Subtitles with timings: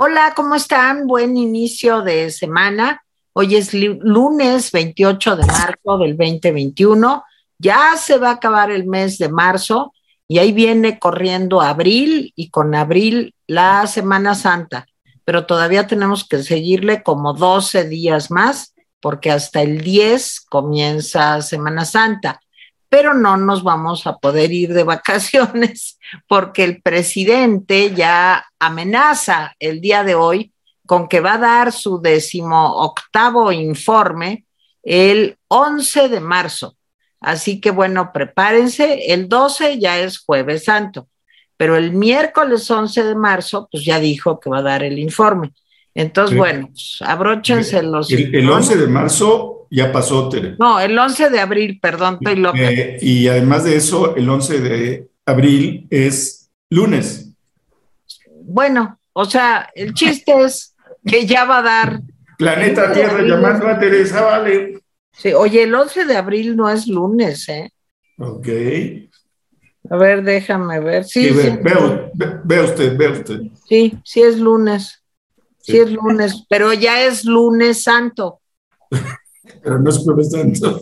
[0.00, 1.08] Hola, ¿cómo están?
[1.08, 3.02] Buen inicio de semana.
[3.32, 7.24] Hoy es lunes 28 de marzo del 2021.
[7.58, 9.92] Ya se va a acabar el mes de marzo
[10.28, 14.86] y ahí viene corriendo abril y con abril la Semana Santa.
[15.24, 21.84] Pero todavía tenemos que seguirle como 12 días más porque hasta el 10 comienza Semana
[21.84, 22.38] Santa
[22.88, 29.80] pero no nos vamos a poder ir de vacaciones porque el presidente ya amenaza el
[29.80, 30.52] día de hoy
[30.86, 34.44] con que va a dar su décimo octavo informe
[34.82, 36.76] el 11 de marzo.
[37.20, 41.08] Así que bueno, prepárense, el 12 ya es jueves santo,
[41.56, 45.52] pero el miércoles 11 de marzo, pues ya dijo que va a dar el informe.
[45.94, 48.10] Entonces, bueno, pues, abróchense los...
[48.12, 50.54] El, el 11 de marzo ya pasó, Tere.
[50.58, 52.58] No, el 11 de abril, perdón, estoy loca.
[52.58, 57.30] Eh, y además de eso, el 11 de abril es lunes.
[58.42, 62.00] Bueno, o sea, el chiste es que ya va a dar.
[62.38, 64.80] Planeta Tierra llamando a Teresa, vale.
[65.12, 67.70] Sí, oye, el 11 de abril no es lunes, ¿eh?
[68.18, 68.48] Ok.
[69.90, 71.04] A ver, déjame ver.
[71.04, 73.40] Sí, sí, ve, usted, ve usted.
[73.68, 75.02] Sí, sí es lunes.
[75.60, 78.40] sí es lunes, pero ya es lunes santo.
[79.62, 80.80] pero no es jueves santo.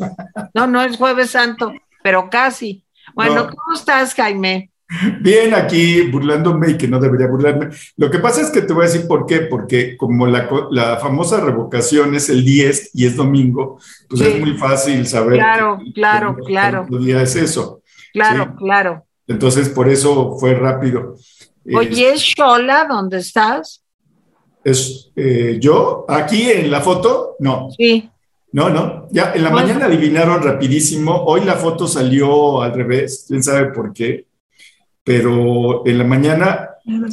[0.54, 1.72] No, no es jueves santo,
[2.02, 2.85] pero casi.
[3.16, 4.70] Bueno, ¿cómo estás, Jaime?
[5.20, 7.70] Bien, aquí burlándome y que no debería burlarme.
[7.96, 11.40] Lo que pasa es que te voy a decir por qué, porque como la, famosa
[11.40, 15.38] revocación es el 10 y es domingo, pues es muy fácil saber.
[15.38, 16.86] Claro, claro, claro.
[16.90, 17.80] ¿Qué día es eso?
[18.12, 19.06] Claro, claro.
[19.26, 21.14] Entonces, por eso fue rápido.
[21.74, 23.82] Oye, ¿es Shola dónde estás?
[24.62, 26.04] ¿Es eh, yo?
[26.06, 27.36] ¿Aquí en la foto?
[27.40, 27.70] No.
[27.76, 28.10] Sí.
[28.56, 31.24] No, no, ya en la mañana adivinaron rapidísimo.
[31.26, 34.28] Hoy la foto salió al revés, quién sabe por qué.
[35.04, 36.70] Pero en la mañana,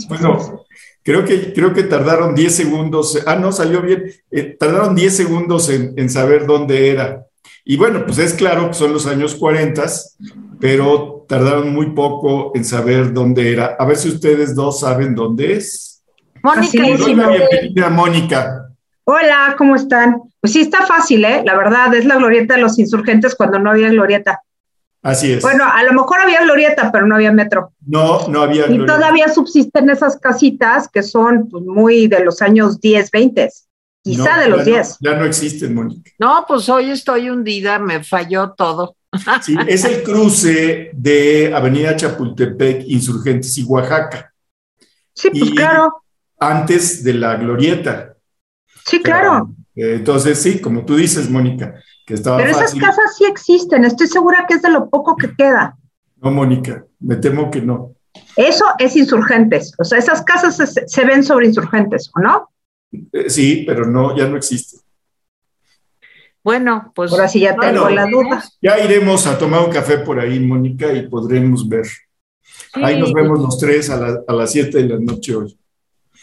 [0.08, 0.64] bueno,
[1.04, 3.22] creo que, creo que tardaron 10 segundos.
[3.26, 4.06] Ah, no, salió bien.
[4.32, 7.26] Eh, tardaron 10 segundos en, saber dónde era.
[7.66, 9.84] Y bueno, pues es claro que son los años 40,
[10.62, 13.76] pero tardaron muy poco en saber dónde era.
[13.78, 16.06] A ver si ustedes dos saben dónde es.
[16.42, 18.73] Mónica, bienvenida, Mónica.
[19.06, 20.22] Hola, ¿cómo están?
[20.40, 21.44] Pues sí, está fácil, ¿eh?
[21.46, 24.42] La verdad, es la glorieta de los insurgentes cuando no había glorieta.
[25.02, 25.42] Así es.
[25.42, 27.74] Bueno, a lo mejor había glorieta, pero no había metro.
[27.86, 28.84] No, no había glorieta.
[28.84, 33.50] Y todavía subsisten esas casitas que son pues, muy de los años 10, 20,
[34.02, 34.98] quizá de los 10.
[35.02, 36.10] ya no existen, Mónica.
[36.18, 38.96] No, pues hoy estoy hundida, me falló todo.
[39.42, 44.34] Sí, es el cruce de Avenida Chapultepec, Insurgentes y Oaxaca.
[45.14, 46.04] Sí, pues claro.
[46.40, 48.13] Antes de la glorieta.
[48.86, 49.54] Sí, claro.
[49.76, 52.38] Eh, entonces, sí, como tú dices, Mónica, que estaba.
[52.38, 55.78] Pero esas casas sí existen, estoy segura que es de lo poco que queda.
[56.22, 57.96] No, Mónica, me temo que no.
[58.36, 60.56] Eso es insurgentes, o sea, esas casas
[60.86, 62.50] se, ven sobre insurgentes, ¿o no?
[63.12, 64.80] Eh, sí, pero no, ya no existen.
[66.44, 67.12] Bueno, pues.
[67.12, 68.44] Ahora sí ya tengo la duda.
[68.62, 71.88] Ya iremos a tomar un café por ahí, Mónica, y podremos ver.
[72.74, 75.58] Ahí nos vemos los tres a, a las siete de la noche hoy.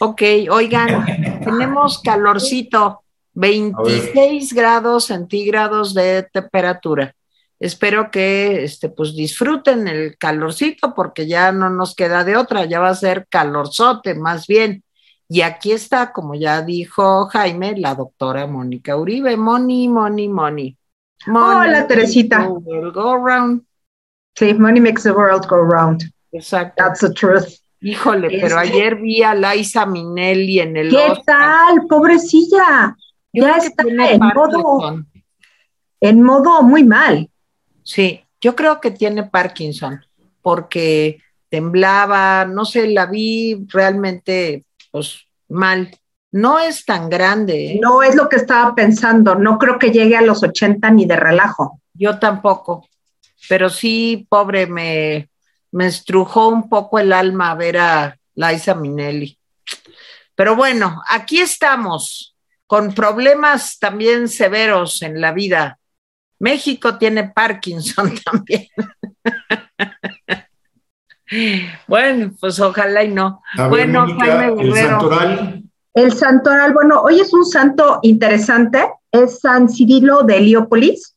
[0.03, 1.05] Ok, oigan,
[1.43, 3.03] tenemos calorcito,
[3.35, 7.13] 26 grados centígrados de temperatura.
[7.59, 12.79] Espero que este, pues disfruten el calorcito porque ya no nos queda de otra, ya
[12.79, 14.83] va a ser calorzote más bien.
[15.29, 19.37] Y aquí está, como ya dijo Jaime, la doctora Mónica Uribe.
[19.37, 20.75] Moni, Moni, Moni.
[21.27, 22.43] Hola, Teresita.
[22.47, 23.61] Go round.
[24.35, 26.11] Sí, money makes the world go round.
[26.31, 26.73] Exacto.
[26.83, 27.60] That's the truth.
[27.81, 30.91] Híjole, pero ayer vi a Laisa Minelli en el.
[30.91, 31.87] ¿Qué tal?
[31.89, 32.95] Pobrecilla.
[33.33, 35.03] ya está en modo,
[35.99, 37.27] en modo muy mal.
[37.81, 39.99] Sí, yo creo que tiene Parkinson,
[40.43, 45.89] porque temblaba, no sé, la vi realmente pues mal.
[46.31, 47.73] No es tan grande.
[47.73, 47.79] ¿eh?
[47.81, 51.15] No es lo que estaba pensando, no creo que llegue a los 80 ni de
[51.15, 51.81] relajo.
[51.93, 52.87] Yo tampoco,
[53.49, 55.30] pero sí, pobre, me,
[55.71, 59.37] me estrujó un poco el alma ver a Laisa Minelli.
[60.35, 62.35] Pero bueno, aquí estamos
[62.67, 65.77] con problemas también severos en la vida.
[66.39, 68.67] México tiene Parkinson también.
[71.87, 73.41] bueno, pues ojalá y no.
[73.69, 75.63] bueno, Jaime El santoral.
[75.93, 81.15] El santoral, bueno, hoy es un santo interesante, es San Cirilo de Heliópolis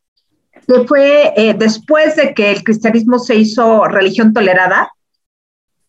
[0.87, 4.91] fue eh, después de que el cristianismo se hizo religión tolerada,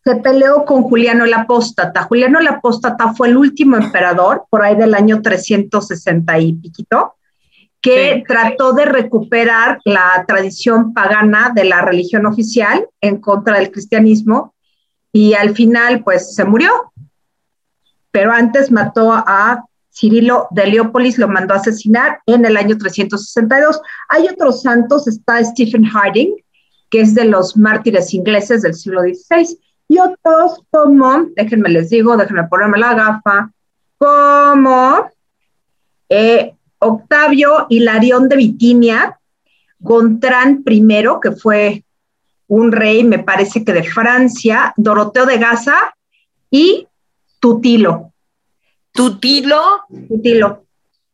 [0.04, 2.04] se peleó con Juliano el Apóstata.
[2.04, 7.14] Juliano el Apóstata fue el último emperador, por ahí del año 360 y piquito,
[7.80, 14.54] que trató de recuperar la tradición pagana de la religión oficial en contra del cristianismo
[15.12, 16.92] y al final pues se murió.
[18.10, 19.65] pero antes mató a
[19.96, 23.80] Cirilo de Leópolis, lo mandó a asesinar en el año 362.
[24.10, 26.34] Hay otros santos, está Stephen Harding,
[26.90, 29.58] que es de los mártires ingleses del siglo XVI,
[29.88, 33.50] y otros como, déjenme les digo, déjenme ponerme la gafa,
[33.96, 35.10] como
[36.10, 39.18] eh, Octavio Hilarión de Bitinia,
[39.78, 41.84] Gontrán I, que fue
[42.48, 45.94] un rey, me parece que de Francia, Doroteo de Gaza
[46.50, 46.86] y
[47.40, 48.12] Tutilo.
[48.96, 49.82] ¿Tutilo?
[50.08, 50.64] Tutilo.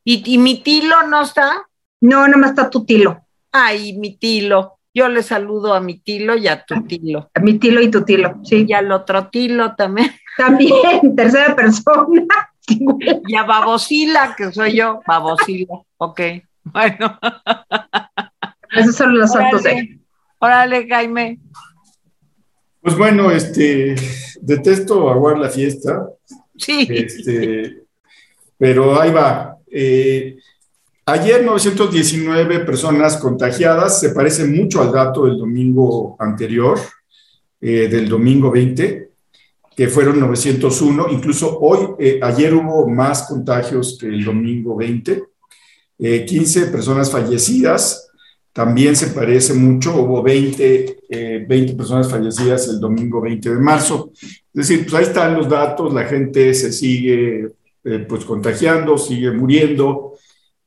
[0.04, 1.68] ¿Y, ¿Y, mi tilo no está?
[2.00, 3.26] No, nada más está Tutilo.
[3.52, 4.78] Ay, mi tilo.
[4.94, 7.30] Yo le saludo a mi tilo y a tu tilo.
[7.34, 8.66] A mi tilo y tu tilo, sí.
[8.68, 10.10] Y al otro tilo también.
[10.38, 12.26] También, tercera persona.
[13.26, 15.80] Y a Babosila, que soy yo, Babosila.
[15.98, 16.20] Ok,
[16.62, 17.18] bueno.
[18.70, 19.98] Esos son los santos de.
[20.38, 21.40] Órale, Jaime.
[22.80, 23.96] Pues bueno, este,
[24.40, 26.06] detesto aguar la fiesta.
[26.62, 26.86] Sí.
[26.88, 27.82] Este,
[28.56, 29.56] pero ahí va.
[29.68, 30.36] Eh,
[31.06, 36.78] ayer 919 personas contagiadas, se parece mucho al dato del domingo anterior,
[37.60, 39.10] eh, del domingo 20,
[39.74, 41.08] que fueron 901.
[41.10, 45.24] Incluso hoy, eh, ayer hubo más contagios que el domingo 20.
[45.98, 48.10] 15 personas fallecidas,
[48.52, 50.98] también se parece mucho, hubo 20,
[51.48, 54.12] 20 eh, personas fallecidas el domingo 20 de marzo.
[54.12, 57.48] Es decir, pues ahí están los datos, la gente se sigue
[57.84, 60.14] eh, pues contagiando, sigue muriendo,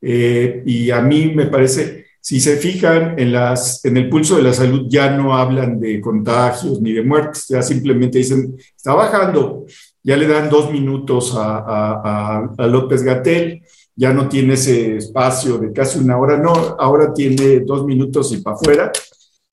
[0.02, 4.44] eh, y a mí me parece, si se fijan en, las, en el pulso de
[4.44, 9.66] la salud, ya no hablan de contagios ni de muertes, ya simplemente dicen, está bajando,
[10.02, 13.62] ya le dan dos minutos a, a, a López Gatel
[13.96, 18.38] ya no tiene ese espacio de casi una hora, no, ahora tiene dos minutos y
[18.38, 18.92] para afuera.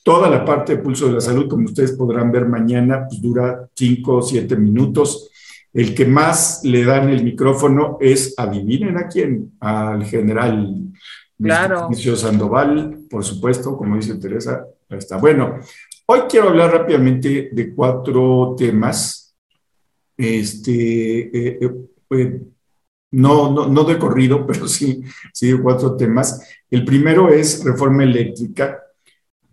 [0.05, 3.69] Toda la parte de pulso de la salud, como ustedes podrán ver mañana, pues dura
[3.75, 5.31] cinco o siete minutos.
[5.73, 10.93] El que más le dan el micrófono es, adivinen a quién, al general
[11.41, 11.89] claro.
[12.17, 14.67] Sandoval, por supuesto, como dice Teresa.
[14.89, 15.17] Está.
[15.17, 15.59] Bueno,
[16.07, 19.35] hoy quiero hablar rápidamente de cuatro temas.
[20.17, 21.71] Este, eh, eh,
[22.07, 22.29] pues,
[23.13, 26.41] no, no, no de corrido, pero sí, sí de cuatro temas.
[26.71, 28.79] El primero es reforma eléctrica.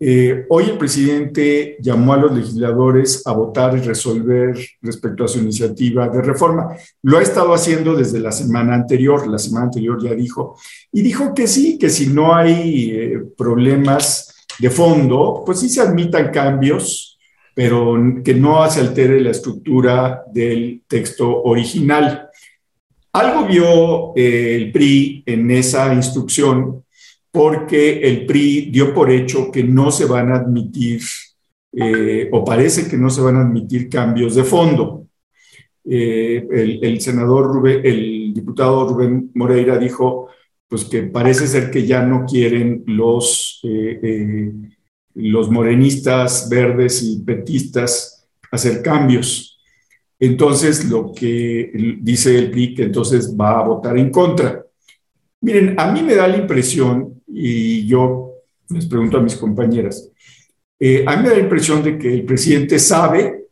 [0.01, 5.39] Eh, hoy el presidente llamó a los legisladores a votar y resolver respecto a su
[5.39, 6.69] iniciativa de reforma.
[7.03, 10.57] Lo ha estado haciendo desde la semana anterior, la semana anterior ya dijo,
[10.93, 15.81] y dijo que sí, que si no hay eh, problemas de fondo, pues sí se
[15.81, 17.19] admitan cambios,
[17.53, 22.28] pero que no se altere la estructura del texto original.
[23.13, 26.83] Algo vio eh, el PRI en esa instrucción
[27.31, 31.01] porque el PRI dio por hecho que no se van a admitir,
[31.73, 35.07] eh, o parece que no se van a admitir cambios de fondo.
[35.85, 36.47] Eh,
[36.81, 40.27] el, senador Rubén, el diputado Rubén Moreira dijo
[40.67, 43.59] pues que parece ser que ya no quieren los,
[45.15, 49.58] los morenistas verdes y petistas hacer cambios.
[50.19, 51.71] Entonces, lo que
[52.01, 54.65] dice el que entonces va a votar en contra.
[55.41, 58.33] Miren, a mí me da la impresión, y yo
[58.69, 60.11] les pregunto a mis compañeras,
[60.77, 63.45] eh, a mí me da la impresión de que el presidente sabe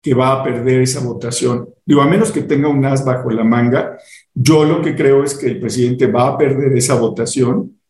[0.00, 1.68] que va a perder esa votación.
[1.84, 3.98] Digo, a menos que tenga un as bajo la manga,
[4.32, 7.80] yo lo que creo es que el presidente va a perder esa votación,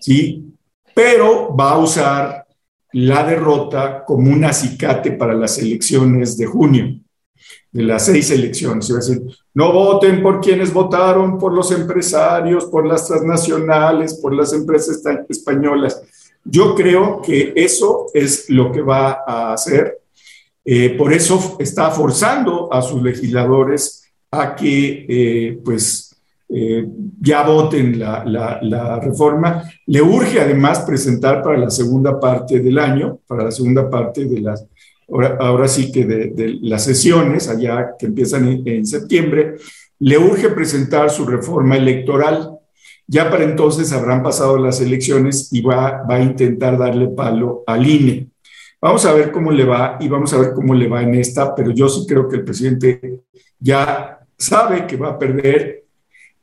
[0.00, 0.54] ¿sí?
[0.94, 2.46] Pero va a usar
[2.92, 7.00] la derrota como un acicate para las elecciones de junio
[7.70, 8.88] de las seis elecciones.
[8.88, 9.22] Iba a decir,
[9.54, 16.02] no voten por quienes votaron, por los empresarios, por las transnacionales, por las empresas españolas.
[16.44, 19.98] Yo creo que eso es lo que va a hacer.
[20.64, 26.14] Eh, por eso está forzando a sus legisladores a que, eh, pues,
[26.50, 26.86] eh,
[27.20, 29.62] ya voten la, la, reforma.
[29.86, 34.40] Le urge además presentar para la segunda parte del año, para la segunda parte de
[34.40, 34.66] las
[35.08, 39.54] ahora, sí que de, las sesiones, allá que empiezan en, septiembre,
[39.98, 42.50] le urge presentar su reforma electoral.
[43.06, 47.86] Ya para entonces habrán pasado las elecciones y va, va a intentar darle palo al
[47.86, 48.28] INE.
[48.80, 51.54] Vamos a ver cómo le va y vamos a ver cómo le va en esta,
[51.54, 53.22] pero yo sí creo que el presidente
[53.58, 55.84] ya sabe que va a perder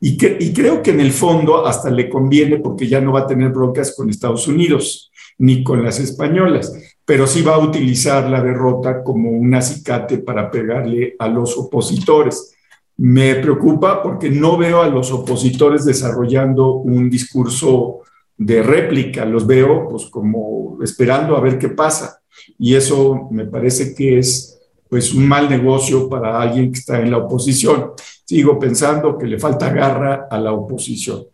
[0.00, 3.20] y, que, y creo que en el fondo hasta le conviene porque ya no va
[3.20, 8.28] a tener broncas con Estados Unidos ni con las españolas pero sí va a utilizar
[8.28, 12.52] la derrota como un acicate para pegarle a los opositores.
[12.96, 18.00] Me preocupa porque no veo a los opositores desarrollando un discurso
[18.36, 22.20] de réplica, los veo pues como esperando a ver qué pasa.
[22.58, 24.58] Y eso me parece que es
[24.88, 27.92] pues un mal negocio para alguien que está en la oposición.
[28.24, 31.24] sigo pensando que le falta garra a la oposición.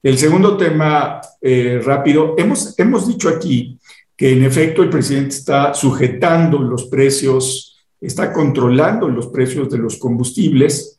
[0.00, 3.77] El segundo tema eh, rápido, hemos, hemos dicho aquí
[4.18, 9.96] que en efecto el presidente está sujetando los precios, está controlando los precios de los
[9.96, 10.98] combustibles.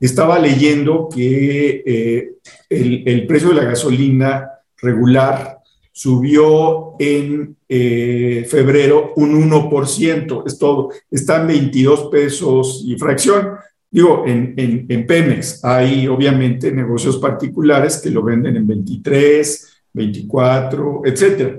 [0.00, 2.30] Estaba leyendo que eh,
[2.70, 5.58] el, precio de la gasolina regular
[5.92, 13.56] subió en eh, febrero un 1%, es todo, está en 22 pesos y fracción.
[13.90, 21.58] Digo, en, en, Pemex hay obviamente negocios particulares que lo venden en 23, 24, etcétera,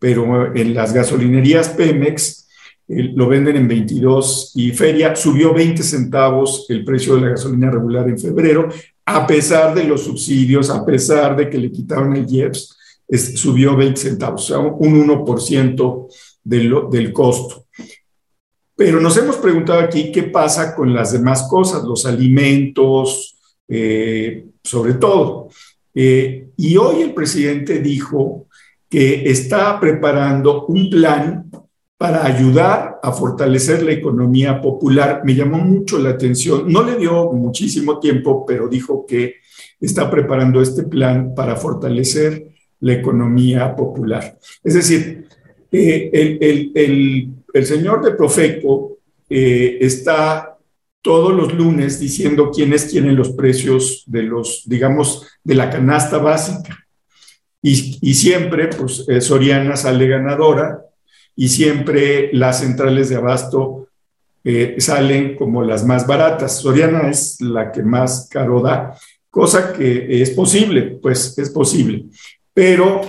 [0.00, 2.48] pero en las gasolinerías Pemex
[2.88, 7.70] eh, lo venden en 22 y Feria subió 20 centavos el precio de la gasolina
[7.70, 8.68] regular en febrero,
[9.06, 12.76] a pesar de los subsidios, a pesar de que le quitaron el IEPS,
[13.36, 16.08] subió 20 centavos, o sea, un 1%
[16.42, 17.66] del costo.
[18.74, 23.36] Pero nos hemos preguntado aquí qué pasa con las demás cosas, los alimentos,
[23.68, 25.48] eh, sobre todo.
[25.94, 28.46] Eh, y hoy el presidente dijo
[28.90, 31.48] que está preparando un plan
[31.96, 35.22] para ayudar a fortalecer la economía popular.
[35.24, 39.36] Me llamó mucho la atención, no le dio muchísimo tiempo, pero dijo que
[39.80, 42.48] está preparando este plan para fortalecer
[42.80, 44.38] la economía popular.
[44.64, 45.26] Es decir,
[45.70, 50.58] eh, el, el, el, señor de Profeco eh, está
[51.02, 56.78] todos los lunes diciendo quiénes tienen los precios de los, digamos, de la canasta básica.
[57.62, 60.82] Y, siempre, pues, eh, Soriana sale ganadora
[61.36, 63.88] y siempre las centrales de abasto
[64.78, 66.60] salen como las más baratas.
[66.60, 68.96] Soriana es la que más caro da,
[69.28, 72.06] cosa que es posible, pues es posible.
[72.54, 73.02] Pero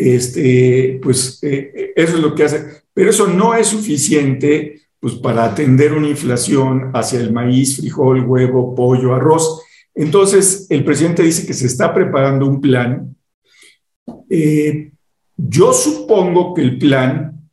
[0.00, 2.82] este, pues eh, eso es lo que hace.
[2.92, 8.74] Pero eso no es suficiente pues, para atender una inflación hacia el maíz, frijol, huevo,
[8.74, 9.62] pollo, arroz.
[9.94, 13.14] Entonces, el presidente dice que se está preparando un plan.
[14.30, 14.92] Eh,
[15.36, 17.50] yo supongo que el plan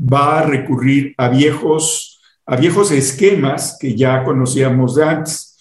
[0.00, 5.58] va a recurrir a viejos, a viejos esquemas que ya conocíamos de antes.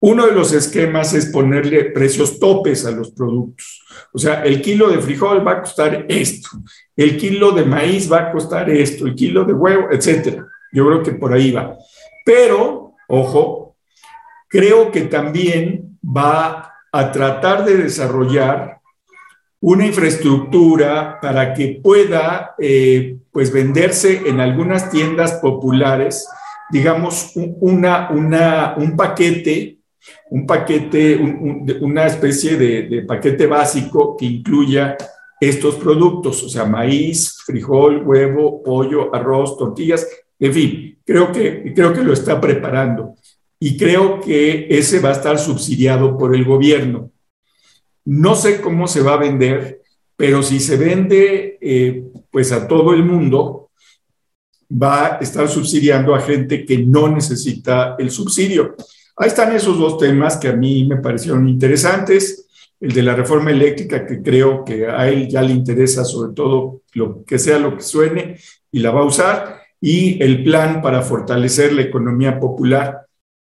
[0.00, 3.82] Uno de los esquemas es ponerle precios topes a los productos.
[4.12, 6.50] O sea, el kilo de frijol va a costar esto,
[6.94, 10.46] el kilo de maíz va a costar esto, el kilo de huevo, etcétera.
[10.72, 11.76] Yo creo que por ahí va.
[12.24, 13.76] Pero, ojo,
[14.48, 18.77] creo que también va a tratar de desarrollar
[19.60, 26.28] una infraestructura para que pueda pues, pues venderse en algunas tiendas populares,
[26.70, 29.78] digamos, una, una, un paquete
[30.30, 31.16] un paquete,
[31.80, 34.96] una especie de, paquete básico que incluya
[35.40, 40.06] estos productos, o sea, maíz, frijol, huevo, pollo, arroz, tortillas,
[40.38, 43.14] en fin, creo que, creo que lo está preparando
[43.60, 47.10] y creo que ese va a estar subsidiado por el gobierno.
[48.08, 49.82] No sé cómo se va a vender,
[50.16, 53.68] pero si se vende eh, pues a todo el mundo,
[54.70, 58.76] va a estar subsidiando a gente que no necesita el subsidio.
[59.14, 62.46] Ahí están esos dos temas que a mí me parecieron interesantes.
[62.80, 66.80] El de la reforma eléctrica, que creo que a él ya le interesa sobre todo
[66.94, 68.38] lo que sea lo que suene
[68.72, 69.60] y la va a usar.
[69.82, 73.02] Y el plan para fortalecer la economía popular,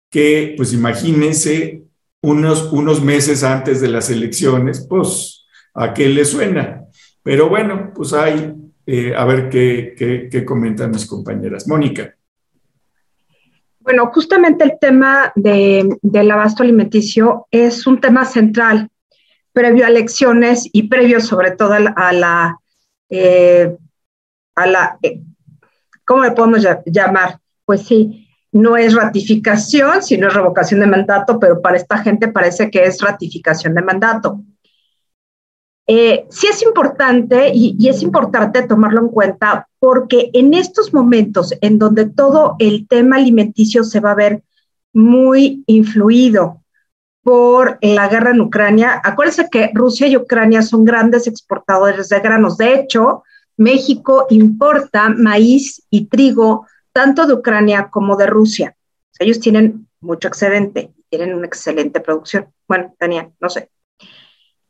[0.09, 1.84] que pues imagínense
[2.25, 6.85] unos, unos meses antes de las elecciones, pues a qué le suena.
[7.23, 8.53] Pero bueno, pues hay,
[8.85, 11.67] eh, a ver qué, qué, qué comentan mis compañeras.
[11.67, 12.15] Mónica.
[13.79, 18.89] Bueno, justamente el tema del abasto alimenticio es un tema central
[19.53, 22.59] previo a elecciones y previo sobre todo a la,
[23.09, 23.77] eh,
[24.55, 25.21] a la eh,
[26.03, 27.39] ¿cómo le podemos llamar?
[27.63, 28.24] Pues sí,
[28.55, 33.01] no es ratificación, sino es revocación de mandato, pero para esta gente parece que es
[33.01, 34.39] ratificación de mandato.
[35.85, 41.77] Eh, sí es importante y, es importante tomarlo en cuenta porque en estos momentos en
[41.77, 44.41] donde todo el tema alimenticio se va a ver
[44.93, 46.63] muy influido
[47.23, 52.57] por la guerra en Ucrania, acuérdense que Rusia y Ucrania son grandes exportadores de granos.
[52.57, 53.23] De hecho,
[53.57, 58.77] México importa maíz y trigo tanto de Ucrania como de Rusia.
[59.19, 62.53] Ellos tienen mucho excedente, tienen una excelente producción.
[62.69, 63.69] Bueno, Tania, no sé.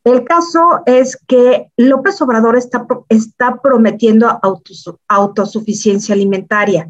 [0.03, 4.39] El caso es que López Obrador está, está prometiendo
[5.07, 6.89] autosuficiencia alimentaria.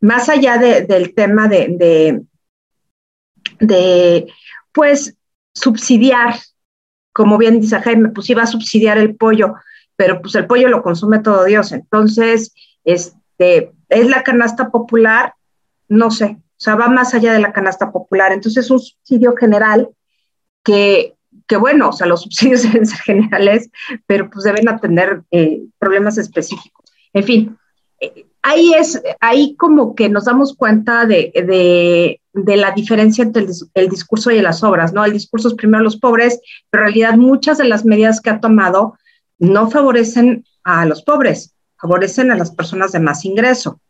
[0.00, 2.24] Más allá del tema de,
[3.60, 4.32] de,
[4.72, 5.14] pues,
[5.54, 6.36] subsidiar,
[7.12, 9.56] como bien dice Jaime, pues iba a subsidiar el pollo,
[9.94, 11.72] pero pues el pollo lo consume todo Dios.
[11.72, 15.34] Entonces, este, es la canasta popular,
[15.88, 18.32] no sé, O sea, va más allá de la canasta popular.
[18.32, 19.88] Entonces, es un subsidio general
[20.62, 21.14] que,
[21.46, 23.70] que, bueno, o sea, los subsidios deben ser generales,
[24.06, 26.90] pero pues deben atender eh, problemas específicos.
[27.12, 27.58] En fin,
[28.00, 33.46] eh, ahí es, ahí como que nos damos cuenta de, de, de la diferencia entre
[33.74, 35.04] el, discurso y las obras, ¿no?
[35.04, 38.40] El discurso es primero los pobres, pero en realidad muchas de las medidas que ha
[38.40, 38.98] tomado
[39.38, 43.80] no favorecen a los pobres, favorecen a las personas de más ingreso,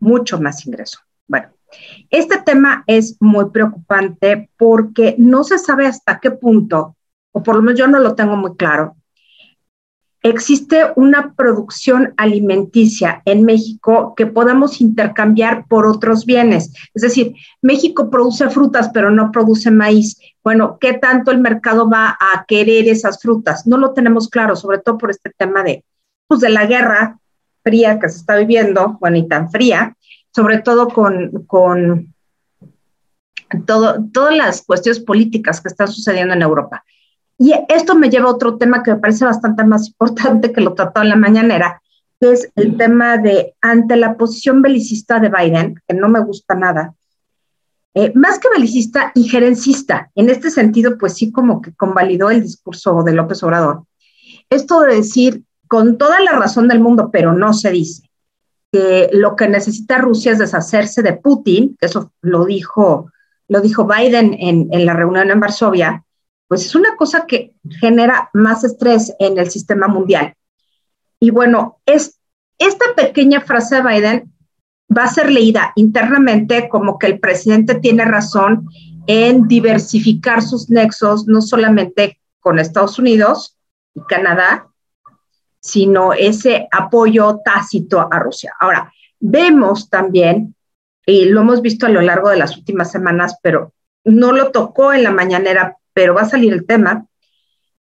[0.00, 1.00] mucho más ingreso.
[1.26, 1.48] Bueno,
[2.10, 6.96] este tema es muy preocupante porque no se sabe hasta qué punto,
[7.32, 8.96] o por lo menos yo no lo tengo muy claro,
[10.22, 16.72] existe una producción alimenticia en México que podamos intercambiar por otros bienes.
[16.94, 20.18] Es decir, México produce frutas, pero no produce maíz.
[20.42, 23.66] Bueno, ¿qué tanto el mercado va a querer esas frutas?
[23.66, 25.84] No lo tenemos claro, sobre todo por este tema de,
[26.26, 27.18] pues, de la guerra
[27.68, 29.94] fría que se está viviendo, bueno, y tan fría,
[30.34, 32.14] sobre todo con, con
[33.66, 36.82] todo, todas las cuestiones políticas que están sucediendo en Europa.
[37.36, 40.72] Y esto me lleva a otro tema que me parece bastante más importante que lo
[40.72, 41.82] trató en la mañanera,
[42.18, 46.54] que es el tema de ante la posición belicista de Biden, que no me gusta
[46.54, 46.94] nada,
[47.94, 50.10] eh, más que belicista, injerencista.
[50.14, 53.84] En este sentido, pues sí, como que convalidó el discurso de López Obrador.
[54.50, 58.08] Esto de decir, con toda la razón del mundo, pero no se dice,
[58.72, 63.10] que lo que necesita Rusia es deshacerse de Putin, eso lo dijo,
[63.48, 66.04] lo dijo Biden en, en la reunión en Varsovia,
[66.48, 70.34] pues es una cosa que genera más estrés en el sistema mundial.
[71.20, 72.18] Y bueno, es,
[72.58, 74.32] esta pequeña frase de Biden
[74.96, 78.66] va a ser leída internamente como que el presidente tiene razón
[79.06, 83.58] en diversificar sus nexos, no solamente con Estados Unidos
[83.94, 84.68] y Canadá,
[85.68, 88.54] sino ese apoyo tácito a Rusia.
[88.58, 90.54] Ahora, vemos también,
[91.04, 94.92] y lo hemos visto a lo largo de las últimas semanas, pero no lo tocó
[94.92, 97.06] en la mañanera pero va a salir el tema,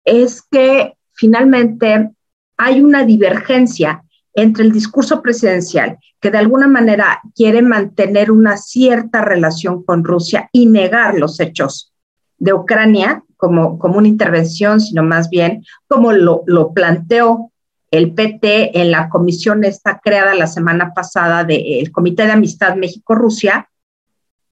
[0.04, 2.10] es que finalmente
[2.56, 4.02] hay una divergencia
[4.34, 10.50] entre el discurso presidencial, que de alguna manera quiere mantener una cierta relación con Rusia
[10.50, 11.92] y negar los hechos
[12.36, 17.49] de Ucrania como, como una intervención, sino más bien como lo, lo planteó
[17.90, 23.68] el PT en la comisión esta creada la semana pasada del Comité de Amistad México-Rusia,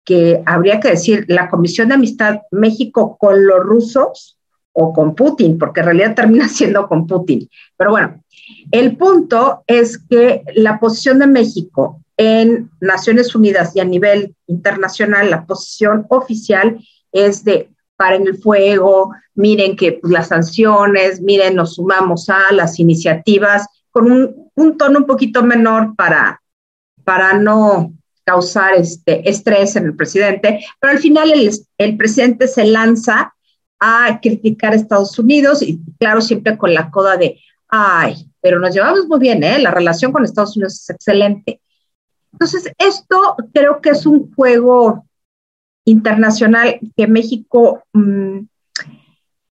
[0.05, 4.39] que habría que decir la Comisión de Amistad México con los rusos
[4.73, 7.49] o con Putin, porque en realidad termina siendo con Putin.
[7.77, 8.23] Pero bueno,
[8.73, 15.31] el punto es que la posición de México en Naciones Unidas y a nivel internacional,
[15.31, 16.79] la posición oficial
[17.13, 22.79] es de paren el fuego, miren que pues, las sanciones, miren, nos sumamos a las
[22.79, 26.41] iniciativas con un, un tono un poquito menor para,
[27.05, 27.93] para no
[28.25, 33.35] causar este estrés en el presidente, pero al final el, el presidente se lanza
[33.81, 38.75] a criticar a Estados Unidos y claro, siempre con la coda de, ay, pero nos
[38.75, 39.59] llevamos muy bien, ¿eh?
[39.59, 41.61] la relación con Estados Unidos es excelente.
[42.33, 45.08] Entonces, esto creo que es un juego
[45.91, 48.39] internacional que México, mm,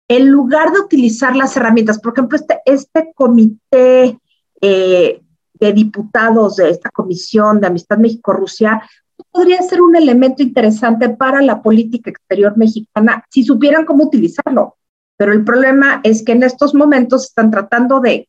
[0.09, 4.18] en lugar de utilizar las herramientas, por ejemplo, este, este comité
[4.61, 5.20] eh,
[5.55, 8.83] de diputados de esta Comisión de Amistad México-Rusia
[9.31, 14.77] podría ser un elemento interesante para la política exterior mexicana si supieran cómo utilizarlo.
[15.16, 18.29] Pero el problema es que en estos momentos están tratando de,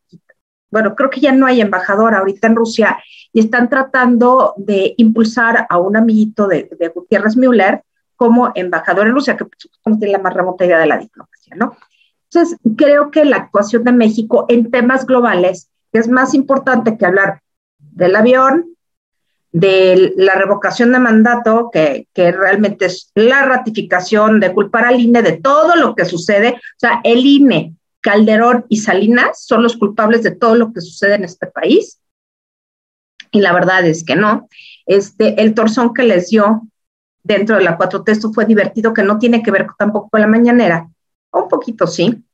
[0.70, 2.98] bueno, creo que ya no hay embajador ahorita en Rusia
[3.32, 7.82] y están tratando de impulsar a un amiguito de, de Gutiérrez Müller
[8.16, 9.46] como embajador en Rusia, que
[9.98, 11.76] tiene la más remota idea de la diplomacia, ¿no?
[12.30, 17.40] Entonces, creo que la actuación de México en temas globales es más importante que hablar
[17.78, 18.76] del avión,
[19.52, 25.22] de la revocación de mandato, que, que, realmente es la ratificación de culpar al INE
[25.22, 26.54] de todo lo que sucede.
[26.56, 31.14] O sea, el INE, Calderón y Salinas son los culpables de todo lo que sucede
[31.14, 32.00] en este país.
[33.30, 34.48] Y la verdad es que no.
[34.84, 36.62] Este, el torzón que les dio
[37.26, 40.26] dentro de la cuatro textos fue divertido, que no tiene que ver tampoco con la
[40.26, 40.88] mañanera.
[41.32, 42.24] Un poquito sí,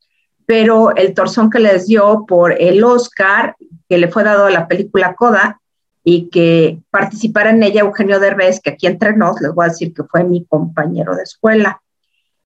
[0.45, 3.55] pero el torzón que les dio por el Oscar,
[3.89, 5.59] que le fue dado a la película Coda,
[6.03, 9.93] y que participara en ella Eugenio Derbez, que aquí entre nos, les voy a decir
[9.93, 11.81] que fue mi compañero de escuela.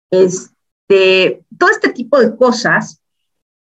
[0.09, 3.01] Este, todo este tipo de cosas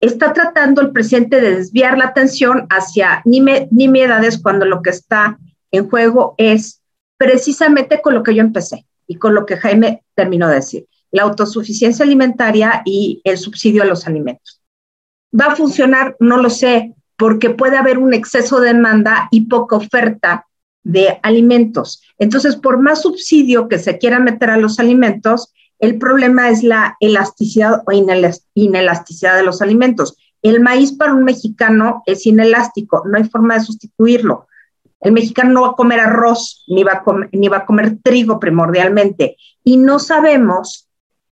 [0.00, 5.38] está tratando el presidente de desviar la atención hacia nimiedades cuando lo que está
[5.70, 6.83] en juego es
[7.16, 11.22] precisamente con lo que yo empecé y con lo que Jaime terminó de decir la
[11.22, 14.61] autosuficiencia alimentaria y el subsidio a los alimentos.
[15.38, 16.16] ¿Va a funcionar?
[16.20, 20.46] No lo sé, porque puede haber un exceso de demanda y poca oferta
[20.83, 22.02] de alimentos.
[22.18, 26.96] Entonces, por más subsidio que se quiera meter a los alimentos, el problema es la
[27.00, 30.16] elasticidad o inelasticidad de los alimentos.
[30.42, 34.45] El maíz para un mexicano es inelástico, no hay forma de sustituirlo.
[35.00, 37.98] El mexicano no va a comer arroz ni va a comer, ni va a comer
[38.02, 39.37] trigo primordialmente.
[39.62, 40.88] Y no sabemos,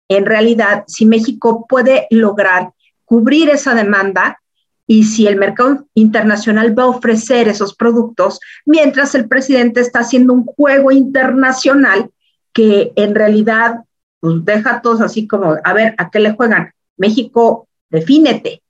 [0.08, 2.72] en realidad, si México puede lograr
[3.06, 4.40] cubrir esa demanda
[4.86, 10.34] y si el mercado internacional va a ofrecer esos productos, mientras el presidente está haciendo
[10.34, 12.10] un juego internacional
[12.54, 13.84] que en realidad
[14.20, 16.74] pues, deja a todos así como, a ver, ¿a qué le juegan?
[16.96, 18.62] México, defínete,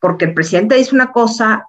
[0.00, 1.68] porque el presidente dice una cosa,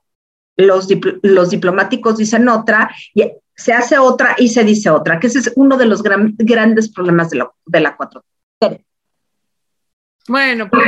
[0.57, 0.87] los,
[1.21, 3.23] los diplomáticos dicen otra, y
[3.55, 7.29] se hace otra y se dice otra, que ese es uno de los grandes problemas
[7.29, 8.23] de, de la 4.
[10.27, 10.87] Bueno, pues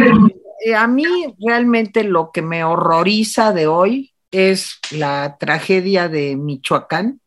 [0.65, 1.05] eh, a mí
[1.39, 7.21] realmente lo que me horroriza de hoy es la tragedia de Michoacán.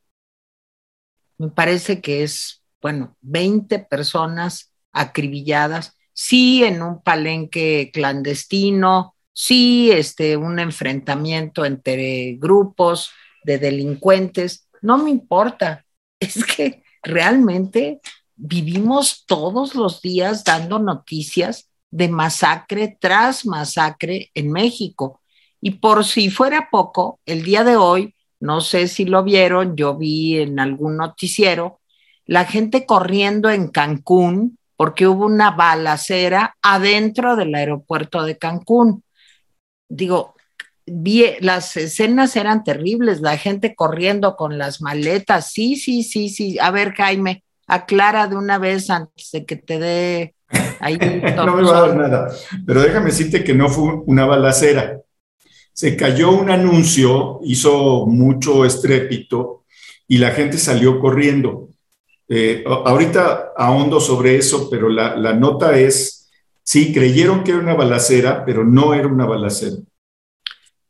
[1.38, 10.36] Me parece que es, bueno, 20 personas acribilladas, sí en un palenque clandestino, sí este,
[10.36, 13.10] un enfrentamiento entre grupos
[13.44, 15.84] de delincuentes, no me importa,
[16.20, 18.00] es que realmente
[18.36, 25.20] vivimos todos los días dando noticias de masacre tras masacre en México.
[25.60, 29.96] Y por si fuera poco, el día de hoy, no sé si lo vieron, yo
[29.96, 31.80] vi en algún noticiero,
[32.24, 39.04] la gente corriendo en Cancún porque hubo una balacera adentro del aeropuerto de Cancún.
[39.90, 40.34] Digo,
[40.86, 45.52] vi, las escenas eran terribles, la gente corriendo con las maletas.
[45.52, 46.58] Sí, sí, sí, sí.
[46.58, 50.34] A ver, Jaime, aclara de una vez antes de que te dé
[51.36, 52.28] no me va a dar nada.
[52.66, 55.00] Pero déjame decirte que no fue una balacera.
[55.72, 59.64] Se cayó un anuncio, hizo mucho estrépito
[60.08, 61.68] y la gente salió corriendo.
[62.28, 66.19] Eh, ahorita ahondo sobre eso, pero la, la nota es,
[66.70, 69.78] sí, creyeron que era una balacera, pero no era una balacera.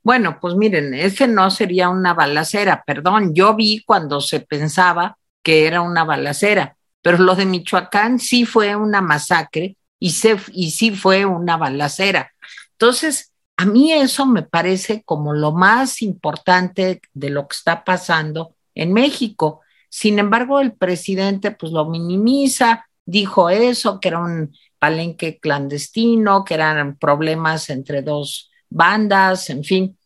[0.03, 5.67] Bueno, pues miren, ese no sería una balacera, perdón, yo vi cuando se pensaba que
[5.67, 10.15] era una balacera, pero lo de Michoacán sí fue una masacre y,
[10.53, 12.31] y sí fue una balacera.
[12.73, 18.55] Entonces, a mí eso me parece como lo más importante de lo que está pasando
[18.75, 19.63] en México.
[19.89, 26.55] Sin embargo, el presidente pues lo minimiza, dijo eso, que era un palenque clandestino, que
[26.55, 29.99] eran problemas entre dos bandas, en fin.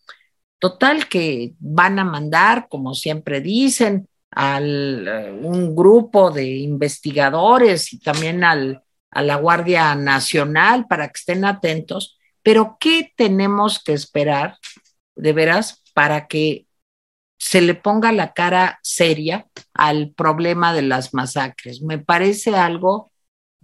[0.59, 8.01] Total que van a mandar, como siempre dicen, a eh, un grupo de investigadores y
[8.01, 14.59] también al, a la Guardia Nacional para que estén atentos, pero ¿qué tenemos que esperar
[15.15, 16.67] de veras para que
[17.39, 21.81] se le ponga la cara seria al problema de las masacres?
[21.83, 23.13] Me parece algo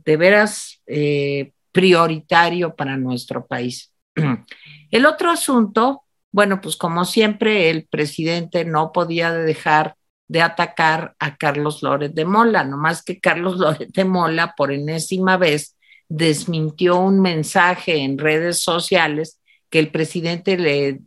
[0.05, 3.93] de veras eh, prioritario para nuestro país.
[4.91, 9.95] El otro asunto, bueno, pues como siempre, el presidente no podía dejar
[10.29, 14.73] de atacar a Carlos Loret de Mola, no más que Carlos Loret de Mola por
[14.73, 15.77] enésima vez
[16.09, 21.01] desmintió un mensaje en redes sociales que el presidente le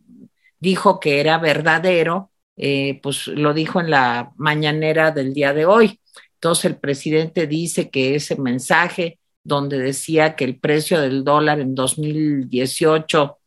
[0.59, 5.99] dijo que era verdadero, eh, pues lo dijo en la mañanera del día de hoy.
[6.43, 11.73] Entonces el presidente dice que ese mensaje donde decía que el precio del dólar en
[11.73, 13.37] 2018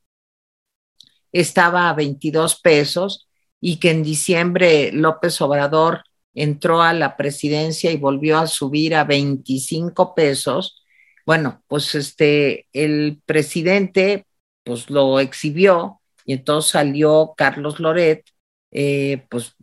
[1.30, 3.28] estaba a 22 pesos,
[3.60, 9.04] y que en diciembre López Obrador entró a la presidencia y volvió a subir a
[9.04, 10.82] 25 pesos,
[11.26, 14.26] bueno, pues este, el presidente
[14.64, 18.24] pues lo exhibió y entonces salió Carlos Loret,
[18.70, 19.54] eh, pues,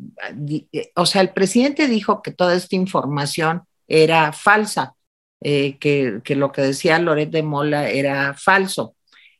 [0.71, 4.95] eh, o sea, el presidente dijo que toda esta información era falsa,
[5.41, 8.95] eh, que, que lo que decía Loret de Mola era falso.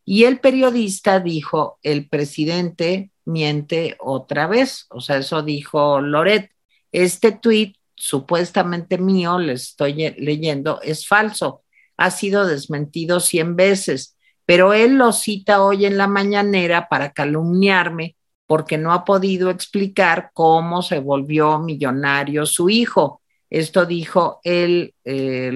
[0.06, 4.86] Y el periodista dijo, el presidente miente otra vez.
[4.90, 6.52] O sea, eso dijo Loret.
[6.92, 11.64] Este tuit supuestamente mío, le estoy leyendo, es falso.
[11.98, 18.16] Ha sido desmentido cien veces, pero él lo cita hoy en la mañanera para calumniarme
[18.54, 23.24] porque no ha podido explicar cómo se volvió millonario su hijo.
[23.50, 25.52] Esto dijo el, eh,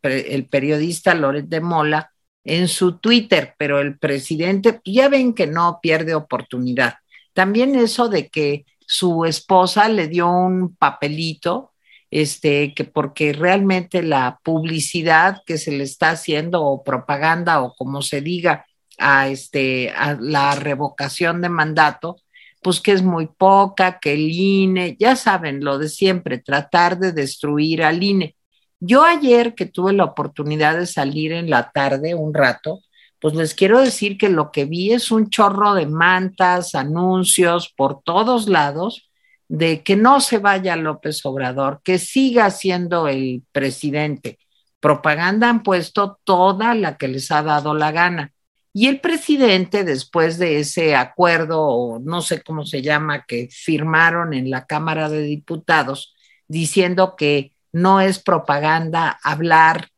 [0.00, 2.10] el, periodista Loret de Mola
[2.42, 6.94] en su Twitter, pero el presidente ya ven que no pierde oportunidad.
[7.32, 11.74] También eso de que su esposa le dio un papelito,
[12.10, 18.02] este, que porque realmente la publicidad que se le está haciendo o propaganda o como
[18.02, 18.66] se diga
[19.00, 22.16] a, este, a la revocación de mandato,
[22.62, 27.12] pues que es muy poca, que el INE, ya saben, lo de siempre, tratar de
[27.12, 28.36] destruir al INE.
[28.78, 32.80] Yo ayer que tuve la oportunidad de salir en la tarde un rato,
[33.20, 38.02] pues les quiero decir que lo que vi es un chorro de mantas, anuncios por
[38.02, 39.10] todos lados
[39.48, 44.38] de que no se vaya López Obrador, que siga siendo el presidente.
[44.78, 48.32] Propaganda han puesto toda la que les ha dado la gana.
[48.72, 54.32] Y el presidente, después de ese acuerdo, o no sé cómo se llama, que firmaron
[54.32, 56.14] en la Cámara de Diputados,
[56.46, 59.88] diciendo que no es propaganda hablar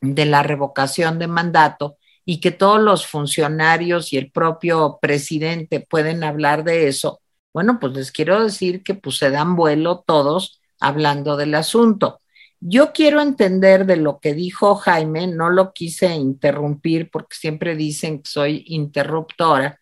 [0.00, 6.24] de la revocación de mandato y que todos los funcionarios y el propio presidente pueden
[6.24, 7.20] hablar de eso,
[7.56, 12.20] bueno, pues les quiero decir que pues se dan vuelo todos hablando del asunto.
[12.68, 18.22] Yo quiero entender de lo que dijo Jaime, no lo quise interrumpir porque siempre dicen
[18.22, 19.80] que soy interruptora,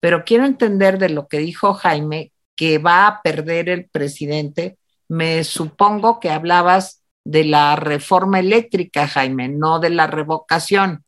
[0.00, 4.76] pero quiero entender de lo que dijo Jaime que va a perder el presidente.
[5.08, 11.04] Me supongo que hablabas de la reforma eléctrica, Jaime, no de la revocación.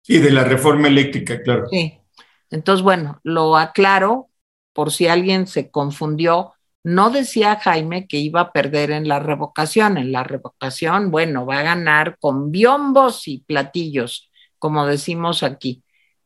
[0.00, 1.66] Sí, de la reforma eléctrica, claro.
[1.68, 2.00] Sí.
[2.48, 4.30] Entonces, bueno, lo aclaro
[4.72, 6.54] por si alguien se confundió.
[6.88, 9.98] No decía Jaime que iba a perder en la revocación.
[9.98, 15.82] En la revocación, bueno, va a ganar con biombos y platillos, como decimos aquí.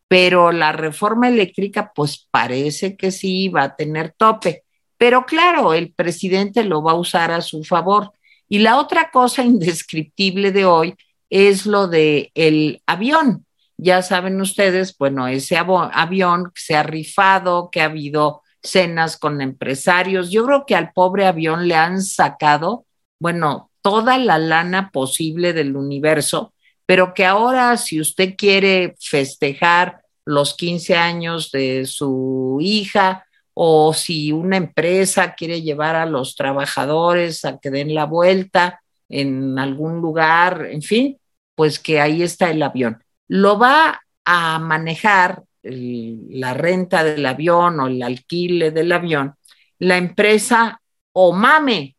[0.07, 4.64] Pero la reforma eléctrica, pues parece que sí va a tener tope.
[4.96, 8.12] Pero claro, el presidente lo va a usar a su favor.
[8.48, 10.94] Y la otra cosa indescriptible de hoy
[11.29, 13.46] es lo de el avión
[13.83, 20.31] ya saben ustedes, bueno, ese avión se ha rifado, que ha habido cenas con empresarios.
[20.31, 22.87] Yo creo que al pobre avión le han sacado,
[23.18, 26.55] bueno, toda la lana posible del universo,
[26.87, 34.33] pero que ahora si usted quiere festejar los 15 años de su hija o si
[34.33, 40.66] una empresa quiere llevar a los trabajadores a que den la vuelta en algún lugar,
[40.70, 41.18] en fin,
[41.55, 47.87] pues que ahí está el avión lo va a manejar la renta del avión o
[47.87, 49.37] el alquile del avión
[49.83, 50.81] la empresa
[51.12, 51.96] Omame,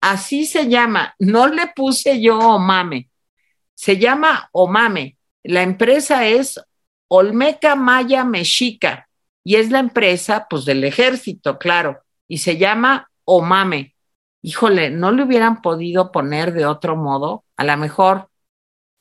[0.00, 3.10] así se llama, no le puse yo Omame,
[3.74, 6.58] se llama Omame, la empresa es
[7.08, 9.06] Olmeca Maya Mexica
[9.44, 13.94] y es la empresa pues del ejército, claro, y se llama Omame.
[14.40, 17.44] Híjole, ¿no le hubieran podido poner de otro modo?
[17.58, 18.30] A lo mejor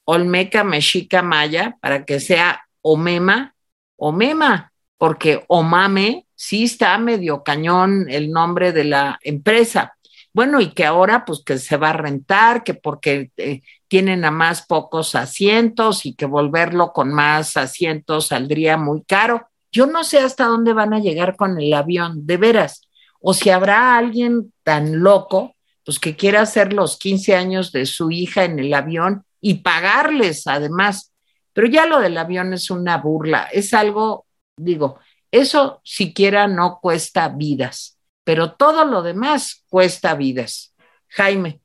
[0.03, 3.54] Olmeca Mexica Maya para que sea Omema,
[3.97, 9.95] Omema, porque Omame sí está medio cañón el nombre de la empresa.
[10.33, 14.31] Bueno, y que ahora pues que se va a rentar, que porque eh, tienen a
[14.31, 19.47] más pocos asientos y que volverlo con más asientos saldría muy caro.
[19.71, 22.81] Yo no sé hasta dónde van a llegar con el avión, de veras.
[23.21, 25.55] O si habrá alguien tan loco,
[25.85, 30.47] pues que quiera hacer los 15 años de su hija en el avión y pagarles
[30.47, 31.13] además.
[31.55, 34.25] Pero ya lo del avión es una burla, es algo,
[34.57, 34.99] digo,
[35.31, 40.75] eso siquiera no cuesta vidas, pero todo lo demás cuesta vidas.
[41.07, 41.61] Jaime.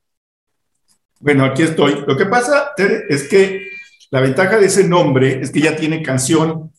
[1.19, 2.05] Bueno, aquí estoy.
[2.07, 3.67] Lo que pasa, Tere, es que
[4.11, 6.71] la ventaja de ese nombre es que ya tiene canción.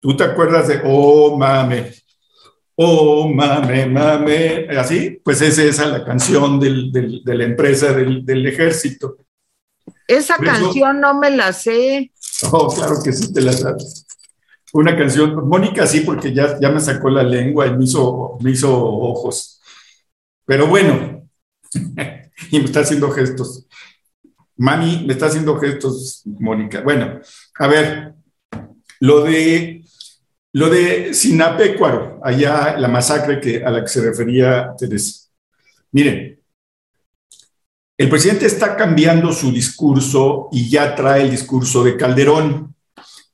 [0.00, 1.92] ¿Tú te acuerdas de Oh mame?
[2.76, 9.16] Oh mame, mame, así, pues es esa la canción de la empresa del, del ejército.
[10.06, 12.12] Esa canción no me la sé.
[12.50, 14.06] Oh, claro que sí te la sabes.
[14.72, 18.50] Una canción, Mónica sí, porque ya, ya me sacó la lengua y me hizo, me
[18.50, 19.60] hizo ojos.
[20.44, 21.28] Pero bueno,
[22.50, 23.66] y me está haciendo gestos.
[24.56, 26.82] Mami, me está haciendo gestos, Mónica.
[26.82, 27.20] Bueno,
[27.58, 28.14] a ver,
[29.00, 29.82] lo de
[30.56, 35.28] lo de Sinapecuaro, allá la masacre que, a la que se refería Teresa.
[35.92, 36.40] Miren,
[37.98, 42.74] el presidente está cambiando su discurso y ya trae el discurso de Calderón,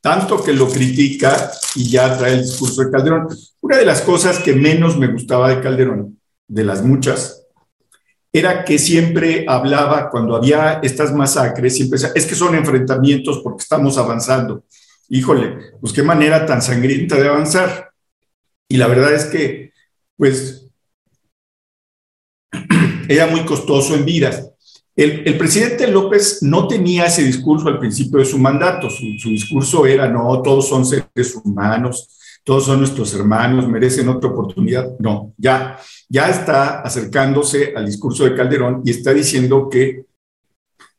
[0.00, 3.28] tanto que lo critica y ya trae el discurso de Calderón.
[3.60, 7.44] Una de las cosas que menos me gustaba de Calderón, de las muchas,
[8.32, 13.62] era que siempre hablaba cuando había estas masacres, siempre decía, es que son enfrentamientos porque
[13.62, 14.64] estamos avanzando.
[15.08, 17.90] Híjole, pues qué manera tan sangrienta de avanzar.
[18.68, 19.72] Y la verdad es que,
[20.16, 20.70] pues,
[23.08, 24.51] era muy costoso en vidas.
[24.94, 28.90] El, presidente López no tenía ese discurso al principio de su mandato.
[28.90, 32.08] Su, discurso era, no, todos son seres humanos,
[32.44, 34.90] todos son nuestros hermanos, merecen otra oportunidad.
[34.98, 35.78] No, ya,
[36.08, 40.04] ya está acercándose al discurso de Calderón y está diciendo que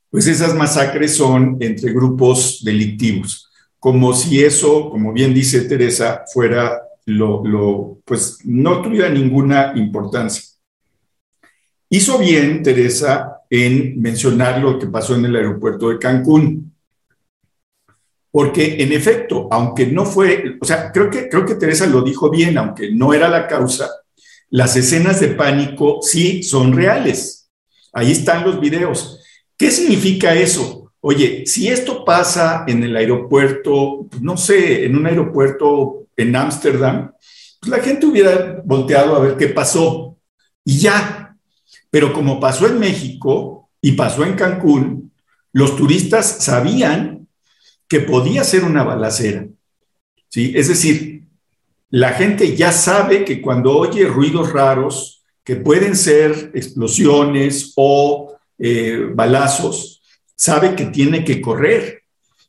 [0.10, 6.84] pues esas masacres son entre grupos delictivos, como si eso, como bien dice Teresa, fuera
[7.06, 10.44] lo, pues no tuviera ninguna importancia.
[11.90, 16.74] Hizo bien Teresa en mencionar lo que pasó en el aeropuerto de Cancún.
[18.32, 22.32] Porque en efecto, aunque no fue, o sea, creo que, creo que Teresa lo dijo
[22.32, 23.92] bien, aunque no era la causa,
[24.50, 27.48] las escenas de pánico sí son reales.
[27.94, 29.20] Ahí están los videos.
[29.56, 30.92] ¿Qué significa eso?
[31.00, 37.12] Oye, si esto pasa en el aeropuerto, no sé, en un aeropuerto en Ámsterdam,
[37.62, 40.18] pues la gente hubiera volteado a ver qué pasó
[40.66, 41.23] y ya.
[41.94, 45.12] Pero como pasó en México y pasó en Cancún,
[45.52, 47.28] los turistas sabían
[47.88, 49.46] que podía ser una balacera.
[50.28, 50.54] ¿sí?
[50.56, 51.28] Es decir,
[51.92, 59.10] la gente ya sabe que cuando oye ruidos raros, que pueden ser explosiones o eh,
[59.14, 60.02] balazos,
[60.36, 62.02] sabe que tiene que correr.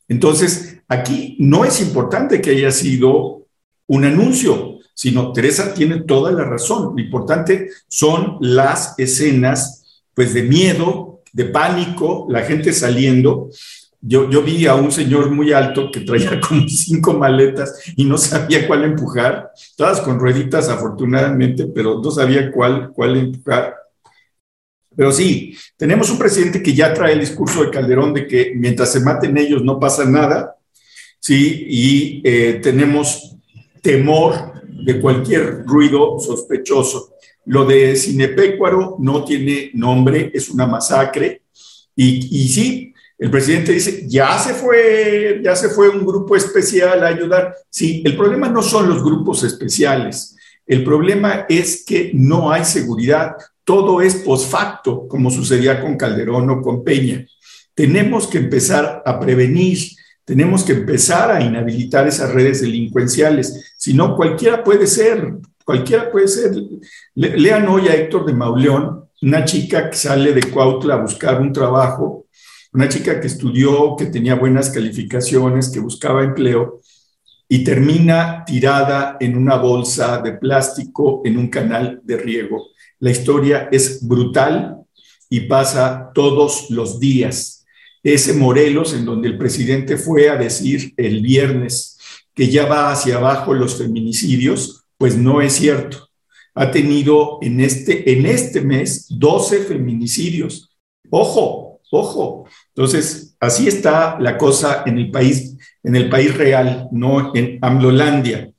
[0.09, 3.47] Entonces, aquí no es importante que haya sido
[3.89, 6.95] un anuncio, sino Teresa tiene toda la razón.
[6.97, 13.51] Lo importante son las escenas, pues, de miedo, de pánico, la gente saliendo.
[14.01, 18.17] Yo, yo vi a un señor muy alto que traía como cinco maletas y no
[18.17, 23.75] sabía cuál empujar, todas con rueditas afortunadamente, pero no sabía cuál, cuál empujar.
[24.97, 28.93] Pero sí, tenemos un presidente que ya trae el discurso de Calderón de que mientras
[28.93, 30.57] se maten ellos no pasa nada,
[31.19, 33.37] sí, y eh, tenemos
[33.83, 34.54] temor
[34.85, 37.15] de cualquier ruido sospechoso.
[37.47, 41.43] Lo de Cinepecuaro no tiene nombre, es una masacre,
[41.97, 47.09] y, sí, el presidente dice, ya se fue, ya se fue un grupo especial a
[47.09, 47.55] ayudar.
[47.71, 50.37] Sí, el problema no son los grupos especiales.
[50.67, 56.49] El problema es que no hay seguridad todo es post facto, como sucedía con Calderón
[56.51, 57.27] o con Peña.
[57.75, 59.79] Tenemos que empezar a prevenir,
[60.25, 63.75] tenemos que empezar a inhabilitar esas redes delincuenciales.
[63.77, 66.53] Si no, cualquiera puede ser, cualquiera puede ser.
[67.15, 71.53] lean hoy a Héctor de Mauleón, una chica que sale de Cuautla a buscar un
[71.53, 72.27] trabajo,
[72.73, 76.81] una chica que estudió, que tenía buenas calificaciones, que buscaba empleo
[77.49, 83.69] y termina tirada en una bolsa de plástico en un canal de riego la historia
[83.71, 84.79] es brutal
[85.29, 87.64] y pasa todos los días.
[88.05, 91.99] Ese Morelos en donde el presidente fue a decir el viernes
[92.35, 96.11] que ya va hacia abajo los feminicidios, pues no es cierto.
[96.55, 100.71] Ha tenido en este, en este mes 12 feminicidios.
[101.11, 102.47] Ojo, ojo.
[102.69, 108.51] Entonces, así está la cosa en el país, en el país real, no en Amlolandia.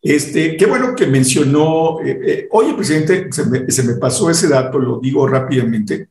[0.00, 4.98] Este, qué bueno que mencionó, eh, eh, oye, presidente, se me, pasó ese dato, lo
[4.98, 6.08] digo rápidamente.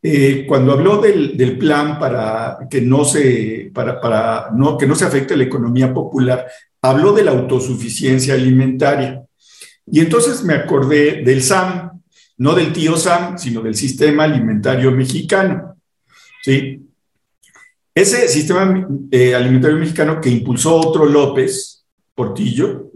[0.00, 5.04] Eh, cuando habló del, plan para que no se, para, para no, que no se
[5.04, 6.46] afecte la economía popular,
[6.82, 9.24] habló de la autosuficiencia alimentaria.
[9.86, 12.00] Y entonces me acordé del SAM,
[12.36, 15.76] no del tío SAM, sino del sistema alimentario mexicano.
[16.44, 16.82] ¿sí?
[17.94, 21.84] Ese sistema alimentario mexicano que impulsó otro López
[22.14, 22.92] Portillo,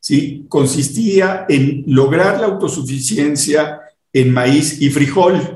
[0.00, 0.46] ¿sí?
[0.48, 3.80] consistía en lograr la autosuficiencia
[4.12, 5.55] en maíz y frijol.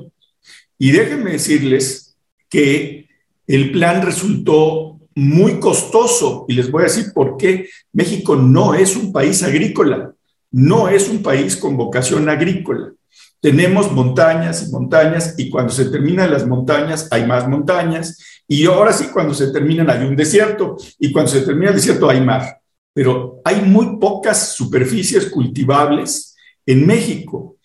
[0.80, 2.16] Y déjenme decirles
[2.48, 3.06] que
[3.46, 8.96] el plan resultó muy costoso y les voy a decir por qué México no es
[8.96, 10.14] un país agrícola,
[10.50, 12.92] no es un país con vocación agrícola.
[13.40, 18.94] Tenemos montañas y montañas y cuando se terminan las montañas hay más montañas y ahora
[18.94, 22.60] sí cuando se terminan hay un desierto y cuando se termina el desierto hay mar
[22.92, 27.56] pero hay muy pocas superficies cultivables en México.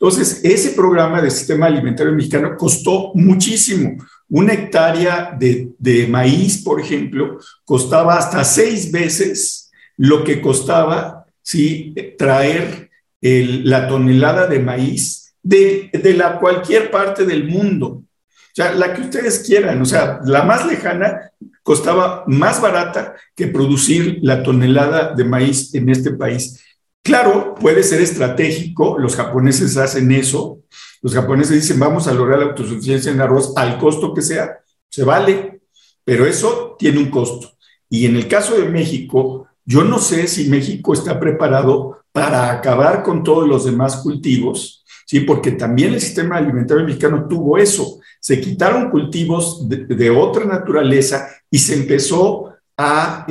[0.00, 4.02] Entonces, ese programa de sistema alimentario mexicano costó muchísimo.
[4.30, 12.88] Una hectárea de, maíz, por ejemplo, costaba hasta seis veces lo que costaba si traer
[13.20, 17.86] la tonelada de maíz de, de la cualquier parte del mundo.
[17.88, 21.30] O sea, la que ustedes quieran, o sea, la más lejana
[21.62, 26.58] costaba más barata que producir la tonelada de maíz en este país.
[27.02, 30.60] Claro, puede ser estratégico, los japoneses hacen eso,
[31.02, 35.02] los japoneses dicen vamos a lograr la autosuficiencia en arroz al costo que sea, se
[35.02, 35.62] vale,
[36.04, 37.52] pero eso tiene un costo.
[37.88, 43.02] Y en el caso de México, yo no sé si México está preparado para acabar
[43.02, 45.20] con todos los demás cultivos, ¿sí?
[45.20, 51.58] porque también el sistema alimentario mexicano tuvo eso se quitaron cultivos de, otra naturaleza y
[51.58, 52.49] se empezó
[52.80, 53.26] a,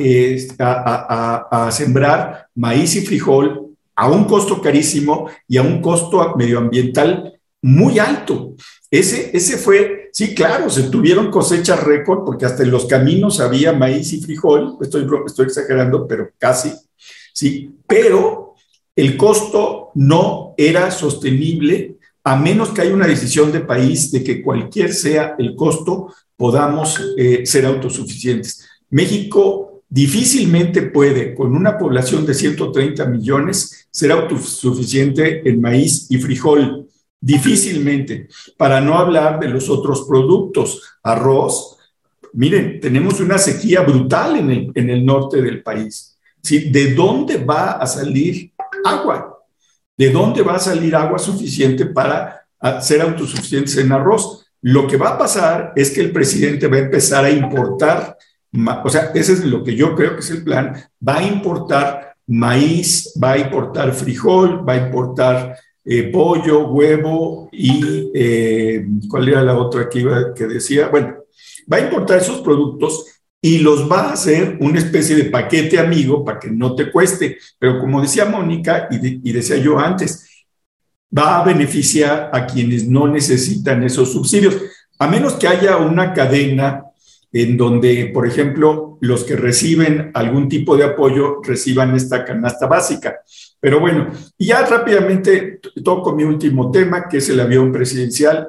[1.72, 8.54] sembrar maíz y frijol a un costo carísimo y a un costo medioambiental muy alto.
[8.90, 13.72] Ese, ese fue, sí, claro, se tuvieron cosechas récord porque hasta en los caminos había
[13.72, 16.72] maíz y frijol, estoy, estoy exagerando, pero casi.
[17.32, 18.54] sí, pero
[18.96, 24.42] el costo no era sostenible a menos que haya una decisión de país de que
[24.42, 28.68] cualquier sea el costo, podamos eh, ser autosuficientes.
[28.90, 36.86] México difícilmente puede, con una población de 130 millones, ser autosuficiente en maíz y frijol.
[37.20, 41.76] Difícilmente, para no hablar de los otros productos, arroz.
[42.32, 46.16] Miren, tenemos una sequía brutal en el, en el norte del país.
[46.42, 48.52] ¿De dónde va a salir
[48.84, 49.38] agua?
[49.96, 52.46] ¿De dónde va a salir agua suficiente para
[52.80, 54.46] ser autosuficientes en arroz?
[54.62, 58.16] Lo que va a pasar es que el presidente va a empezar a importar,
[58.84, 60.74] o sea, ese es lo que yo creo que es el plan,
[61.06, 68.10] va a importar maíz, va a importar frijol, va a importar eh, pollo, huevo y
[68.14, 70.88] eh, ¿cuál era la otra que, iba, que decía?
[70.88, 71.16] Bueno,
[71.70, 73.06] va a importar esos productos
[73.42, 77.38] y los va a hacer una especie de paquete amigo para que no te cueste.
[77.58, 80.28] Pero como decía Mónica y, decía yo antes,
[81.16, 84.56] va a beneficiar a quienes no necesitan esos subsidios,
[84.98, 86.84] a menos que haya una cadena
[87.32, 93.20] en donde, por ejemplo, los que reciben algún tipo de apoyo reciban esta canasta básica.
[93.60, 98.48] Pero bueno, y ya rápidamente toco mi último tema, que es el avión presidencial.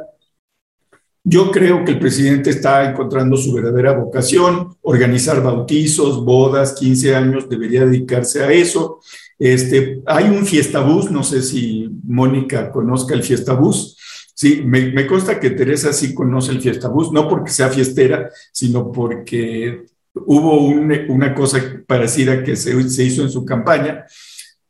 [1.24, 7.48] Yo creo que el presidente está encontrando su verdadera vocación, organizar bautizos, bodas, 15 años,
[7.48, 9.00] debería dedicarse a eso.
[9.38, 13.98] Este, hay un fiestabús, no sé si Mónica conozca el fiestabús.
[14.42, 19.86] Sí, me, consta que Teresa sí conoce el fiestabús, no porque sea fiestera, sino porque
[20.16, 24.08] hubo una cosa parecida que se, hizo en su campaña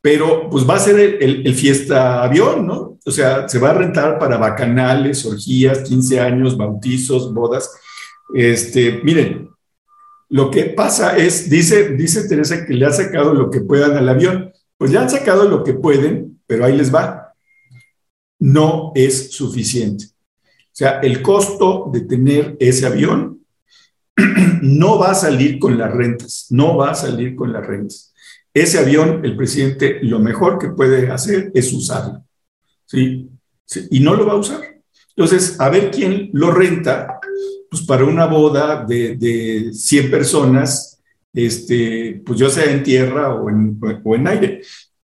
[0.02, 2.98] pero pues va a ser el, fiesta avión, ¿no?
[3.06, 7.70] O sea, se va a rentar para bacanales, orgías, 15 años, bautizos, bodas.
[8.34, 9.48] Este, miren,
[10.28, 14.08] lo que pasa es, dice, dice Teresa que le ha sacado lo que puedan al
[14.08, 14.52] avión.
[14.76, 17.21] Pues ya han sacado lo que pueden, pero ahí les va.
[18.42, 20.06] No es suficiente.
[20.06, 23.40] O sea, el costo de tener ese avión
[24.62, 28.12] no va a salir con las rentas, no va a salir con las rentas.
[28.52, 32.24] Ese avión, el presidente lo mejor que puede hacer es usarlo.
[32.84, 33.30] ¿sí?
[33.90, 34.60] Y no lo va a usar.
[35.14, 37.20] Entonces, a ver quién lo renta,
[37.70, 41.00] pues para una boda de, de 100 personas,
[41.32, 44.62] este, pues ya sea en tierra o en, o en aire.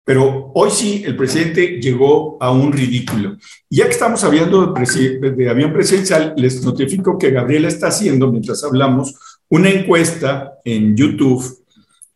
[0.03, 3.37] Pero hoy sí, el presidente llegó a un ridículo.
[3.69, 8.63] Y ya que estamos hablando de, avión presidencial, les notifico que Gabriela está haciendo, mientras
[8.63, 9.13] hablamos,
[9.49, 11.61] una encuesta en YouTube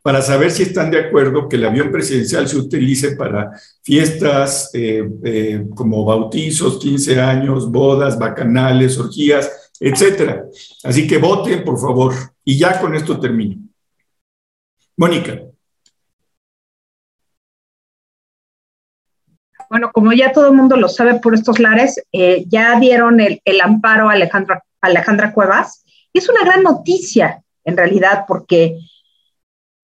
[0.01, 5.03] para saber si están de acuerdo que el avión presidencial se utilice para fiestas eh,
[5.23, 10.45] eh, como bautizos, 15 años, bodas, bacanales, orgías, etcétera.
[10.83, 12.13] Así que voten, por favor.
[12.43, 13.57] Y ya con esto termino.
[14.95, 15.41] Mónica.
[19.76, 23.41] Bueno, como ya todo el mundo lo sabe por estos lares, eh, ya dieron el,
[23.61, 25.84] amparo a Alejandra, Alejandra Cuevas.
[26.13, 28.80] Y es una gran noticia, en realidad, porque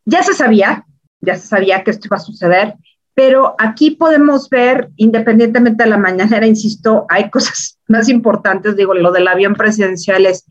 [0.05, 0.85] ya se sabía,
[1.19, 2.75] ya se sabía que esto iba a suceder,
[3.13, 9.11] pero aquí podemos ver, independientemente de la mañanera, insisto, hay cosas más importantes, digo, lo
[9.11, 10.45] del avión presidencial es,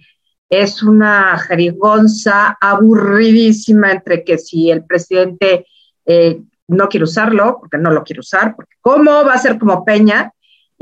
[0.50, 5.64] es una jerigonza aburridísima entre que si el presidente
[6.04, 10.32] eh, no quiere usarlo, porque no lo quiere usar, cómo va a ser como Peña,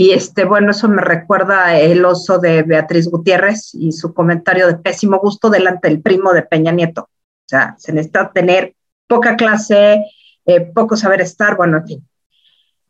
[0.00, 4.76] y este, bueno, eso me recuerda el oso de Beatriz Gutiérrez y su comentario de
[4.76, 7.02] pésimo gusto delante del primo de Peña Nieto.
[7.02, 8.74] O sea, se necesita tener
[9.08, 10.04] poca clase,
[10.46, 12.00] eh, poco saber estar, bueno, en.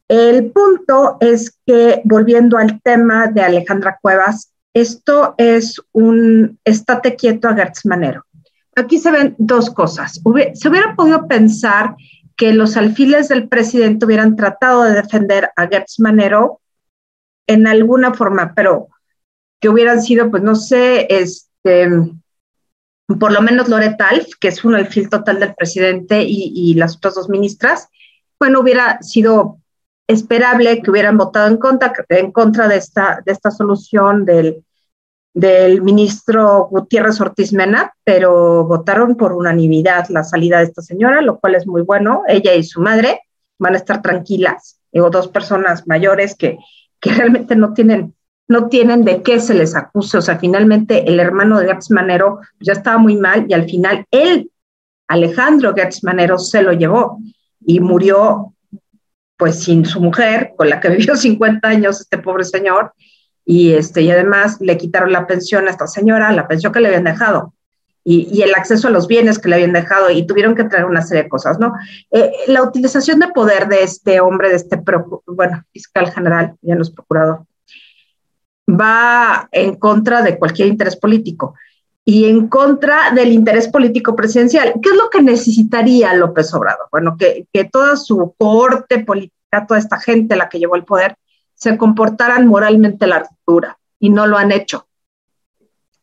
[0.09, 7.49] El punto es que, volviendo al tema de Alejandra Cuevas, esto es un estate quieto
[7.49, 8.25] a Gertz Manero.
[8.77, 10.21] Aquí se ven dos cosas.
[10.55, 11.97] se hubiera podido pensar
[12.39, 16.61] que los alfiles del presidente hubieran tratado de defender a Gertz Manero
[17.49, 18.89] en alguna forma, pero
[19.61, 21.89] que hubieran sido, pues no sé, este,
[23.19, 27.17] por lo menos Loretta Alf, que es un alfil total del presidente y, las otras
[27.17, 27.89] dos ministras,
[28.39, 29.59] bueno, hubiera sido
[30.07, 34.65] esperable que hubieran votado en contra, en contra de, esta, de esta solución del,
[35.39, 41.39] del ministro Gutiérrez Ortiz Mena, pero votaron por unanimidad la salida de esta señora, lo
[41.39, 42.23] cual es muy bueno.
[42.27, 43.21] Ella y su madre
[43.57, 44.81] van a estar tranquilas.
[44.91, 46.59] Digo, dos personas mayores que,
[46.99, 48.15] que realmente no tienen
[48.51, 50.17] no tienen de qué se les acuse.
[50.19, 54.07] O sea, finalmente el hermano de Gertz Manero ya estaba muy mal y al final
[54.11, 54.51] él,
[55.07, 57.21] Alejandro Gertz Manero, se lo llevó
[57.65, 58.55] y murió
[59.37, 62.95] pues sin su mujer, con la que vivió 50 años este pobre señor,
[63.51, 66.89] y, este, y además le quitaron la pensión a esta señora, la pensión que le
[66.89, 67.55] habían dejado.
[68.05, 71.03] y, el acceso a los bienes que le habían dejado y tuvieron que traer una
[71.03, 71.75] serie de cosas, ¿no?
[72.11, 74.83] Eh, la utilización de poder de este hombre, de este,
[75.27, 77.45] bueno, fiscal general, ya no es procurador,
[78.69, 81.55] va en contra de cualquier interés político
[82.05, 84.75] y en contra del interés político presidencial.
[84.83, 86.89] ¿Qué es lo que necesitaría López Obrador?
[86.91, 91.17] Bueno, que, que toda su corte política, toda esta gente la que llevó el poder,
[91.59, 94.87] se comportaran moralmente la altura y no lo han hecho,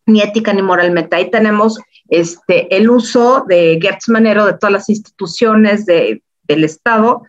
[0.06, 1.16] ni ética ni moralmente.
[1.16, 1.80] Ahí tenemos
[2.10, 7.24] este, el uso de Gertz Manero de todas las instituciones de, del Estado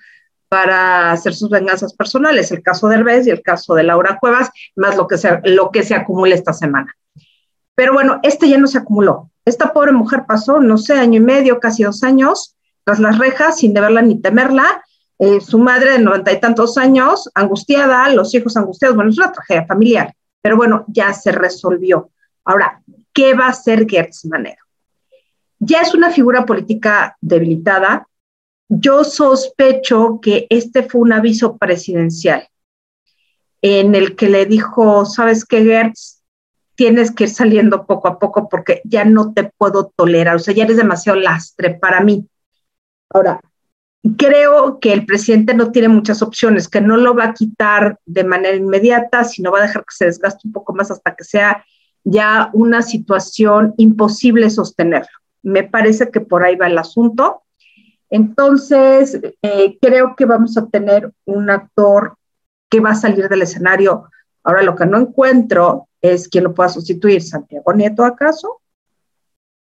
[0.48, 4.50] para hacer sus venganzas personales, el caso de Herbes y el caso de Laura Cuevas,
[4.74, 6.94] más lo que se, lo que se acumula esta semana.
[7.74, 9.30] Pero bueno, este ya no se acumuló.
[9.44, 13.58] Esta pobre mujer pasó, no sé, año y medio, casi dos años, tras las rejas,
[13.58, 14.82] sin deberla ni temerla.
[15.18, 19.32] Eh, su madre de noventa y tantos años, angustiada, los hijos angustiados, bueno, es una
[19.32, 22.10] tragedia familiar, pero bueno, ya se resolvió.
[22.44, 22.82] Ahora,
[23.14, 24.62] ¿qué va a hacer Gertz Manero?
[25.58, 28.06] Ya es una figura política debilitada,
[28.68, 32.46] yo sospecho que este fue un aviso presidencial
[33.62, 36.22] en el que le dijo, sabes qué, Gertz,
[36.74, 40.52] tienes que ir saliendo poco a poco porque ya no te puedo tolerar, o sea,
[40.54, 42.28] ya eres demasiado lastre para mí.
[43.08, 43.40] Ahora,
[44.14, 48.24] creo que el presidente no tiene muchas opciones, que no lo va a quitar de
[48.24, 51.64] manera inmediata, sino va a dejar que se desgaste un poco más hasta que sea
[52.04, 55.08] ya una situación imposible sostenerlo.
[55.42, 57.42] Me parece que por ahí va el asunto.
[58.10, 62.16] Entonces, eh, creo que vamos a tener un actor
[62.68, 64.10] que va a salir del escenario.
[64.44, 67.22] Ahora, lo que no encuentro es quién lo pueda sustituir.
[67.22, 68.60] ¿Santiago Nieto acaso?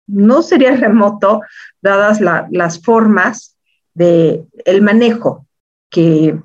[0.07, 1.41] No sería remoto,
[1.83, 3.58] dadas las formas
[3.99, 5.47] de el manejo
[5.91, 6.39] que,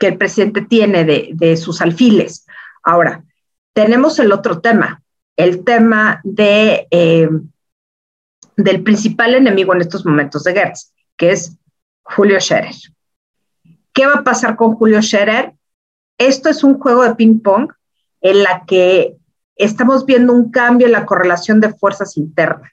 [0.00, 2.44] el presidente tiene de, sus alfiles.
[2.82, 3.24] Ahora,
[3.72, 5.00] tenemos el otro tema,
[5.36, 7.28] el tema de, eh,
[8.56, 11.56] del principal enemigo en estos momentos de Gertz, que es
[12.02, 12.74] Julio Scherer.
[13.94, 15.52] ¿Qué va a pasar con Julio Scherer?
[16.18, 17.72] Esto es un juego de ping-pong
[18.22, 19.16] en la que
[19.54, 22.72] estamos viendo un cambio en la correlación de fuerzas internas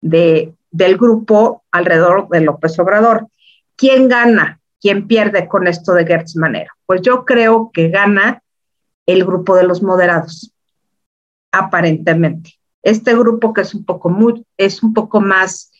[0.00, 3.28] de, del grupo alrededor de López Obrador.
[3.76, 4.60] ¿Quién gana?
[4.80, 6.72] ¿Quién pierde con esto de Gertz Manero?
[6.86, 8.42] Pues yo creo que gana
[9.06, 10.52] el grupo de los moderados,
[11.52, 12.54] aparentemente.
[12.82, 15.72] Este grupo que es un poco, muy, es un poco más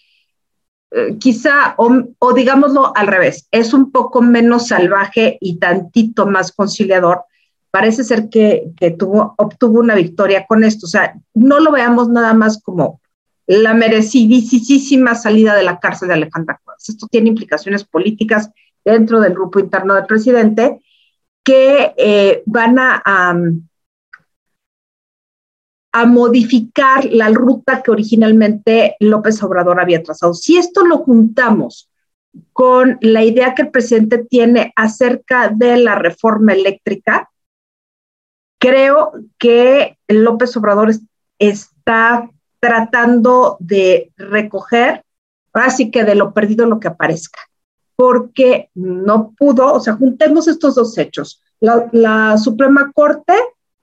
[0.94, 7.24] eh, quizá, o, digámoslo al revés, es un poco menos salvaje y tantito más conciliador.
[7.70, 10.86] Parece ser que, tuvo, obtuvo una victoria con esto.
[10.86, 13.00] O sea, no lo veamos nada más como
[13.46, 16.88] la merecidísima salida de la cárcel de Alejandra Cuevas.
[16.88, 18.50] Esto tiene implicaciones políticas
[18.84, 20.80] dentro del grupo interno del presidente
[21.44, 23.02] que eh, van a,
[25.92, 30.34] a modificar la ruta que originalmente López Obrador había trazado.
[30.34, 31.90] Si esto lo juntamos
[32.52, 37.30] con la idea que el presidente tiene acerca de la reforma eléctrica,
[38.58, 40.92] creo que López Obrador
[41.38, 42.30] está
[42.62, 45.04] tratando de recoger,
[45.52, 47.40] así que de lo perdido lo que aparezca,
[47.96, 51.42] porque no pudo, o sea, juntemos estos dos hechos.
[51.58, 53.34] La, la Suprema Corte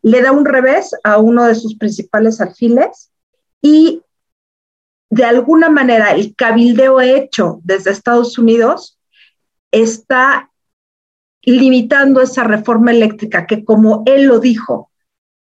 [0.02, 3.12] le da un revés a uno de sus principales alfiles
[3.62, 4.02] y
[5.10, 8.98] de alguna manera el cabildeo hecho desde Estados Unidos
[9.72, 10.52] está
[11.42, 14.90] limitando esa reforma eléctrica que como él lo dijo,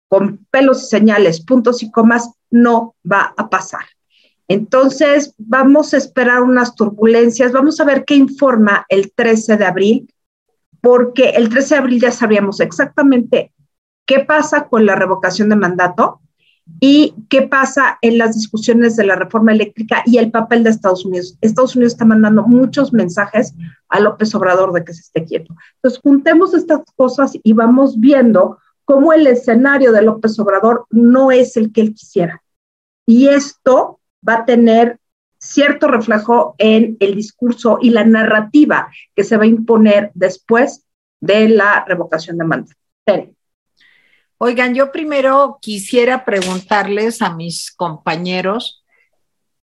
[0.09, 3.85] con pelos y señales, puntos y comas, no va a pasar.
[4.49, 10.15] Entonces, vamos a esperar unas turbulencias, vamos a ver qué informa el 13 de abril,
[10.81, 13.53] porque el 13 de abril ya sabíamos exactamente
[14.07, 16.21] qué pasa con la revocación de mandato
[16.81, 21.05] y qué pasa en las discusiones de la reforma eléctrica y el papel de Estados
[21.05, 21.37] Unidos.
[21.41, 23.55] Estados Unidos está mandando muchos mensajes
[23.89, 25.55] a López Obrador de que se esté quieto.
[25.77, 31.57] Entonces, juntemos estas cosas y vamos viendo cómo el escenario de López Obrador no es
[31.57, 32.43] el que él quisiera.
[33.05, 34.99] Y esto va a tener
[35.39, 40.87] cierto reflejo en el discurso y la narrativa que se va a imponer después
[41.21, 42.77] de la revocación de mandato.
[44.39, 48.85] Oigan, yo primero quisiera preguntarles a mis compañeros,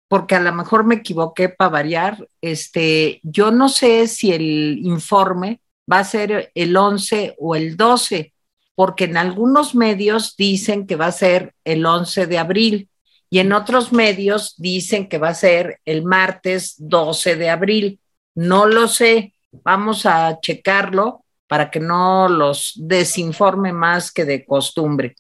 [0.09, 5.61] porque a lo mejor me equivoqué para variar, este, yo no sé si el informe
[5.91, 8.33] va a ser el 11 o el 12,
[8.75, 12.89] porque en algunos medios dicen que va a ser el 11 de abril
[13.29, 18.01] y en otros medios dicen que va a ser el martes 12 de abril.
[18.35, 25.15] No lo sé, vamos a checarlo para que no los desinforme más que de costumbre.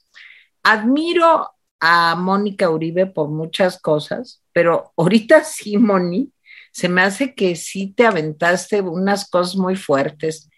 [0.62, 6.32] Admiro a Mónica Uribe por muchas cosas, pero ahorita sí, Moni,
[6.72, 10.48] se me hace que sí te aventaste unas cosas muy fuertes.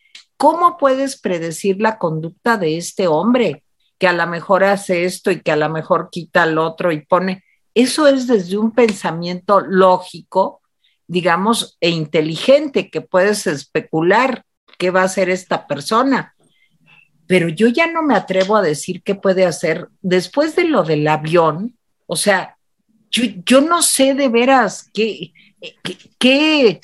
[0.42, 3.62] ¿Cómo puedes predecir la conducta de este hombre
[3.96, 7.06] que a lo mejor hace esto y que a lo mejor quita al otro y
[7.06, 7.44] pone?
[7.74, 10.60] Eso es desde un pensamiento lógico,
[11.06, 14.44] digamos, e inteligente, que puedes especular
[14.78, 16.34] qué va a hacer esta persona.
[17.28, 21.06] Pero yo ya no me atrevo a decir qué puede hacer después de lo del
[21.06, 21.78] avión.
[22.06, 22.58] O sea,
[23.12, 25.32] yo, no sé de veras qué,
[26.18, 26.80] qué,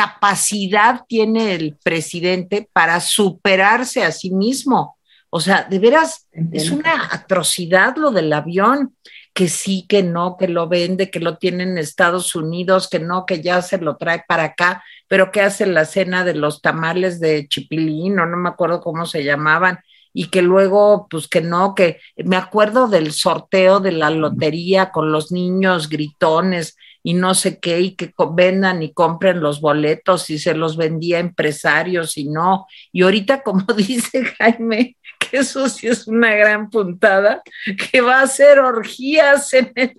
[0.00, 4.96] capacidad tiene el presidente para superarse a sí mismo.
[5.28, 8.96] O sea, de veras, es una atrocidad lo del avión,
[9.34, 13.26] que sí, que no, que lo vende, que lo tiene en Estados Unidos, que no,
[13.26, 17.20] que ya se lo trae para acá, pero que hace la cena de los tamales
[17.20, 19.80] de Chipilín, o no me acuerdo cómo se llamaban,
[20.14, 25.12] y que luego, pues que no, que me acuerdo del sorteo de la lotería con
[25.12, 30.38] los niños gritones, y no sé qué, y que vendan y compren los boletos y
[30.38, 32.66] se los vendía a empresarios y no.
[32.92, 37.42] Y ahorita, como dice Jaime, que eso sí es una gran puntada,
[37.90, 39.94] que va a hacer orgías en el,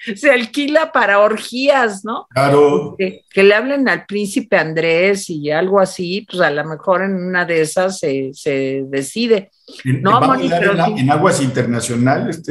[0.16, 2.26] se alquila para orgías, ¿no?
[2.30, 2.96] Claro.
[2.98, 7.44] Que, le hablen al príncipe Andrés y algo así, pues a lo mejor en una
[7.44, 8.32] de esas se,
[8.88, 9.50] decide.
[9.84, 12.42] no, va en, aguas internacionales.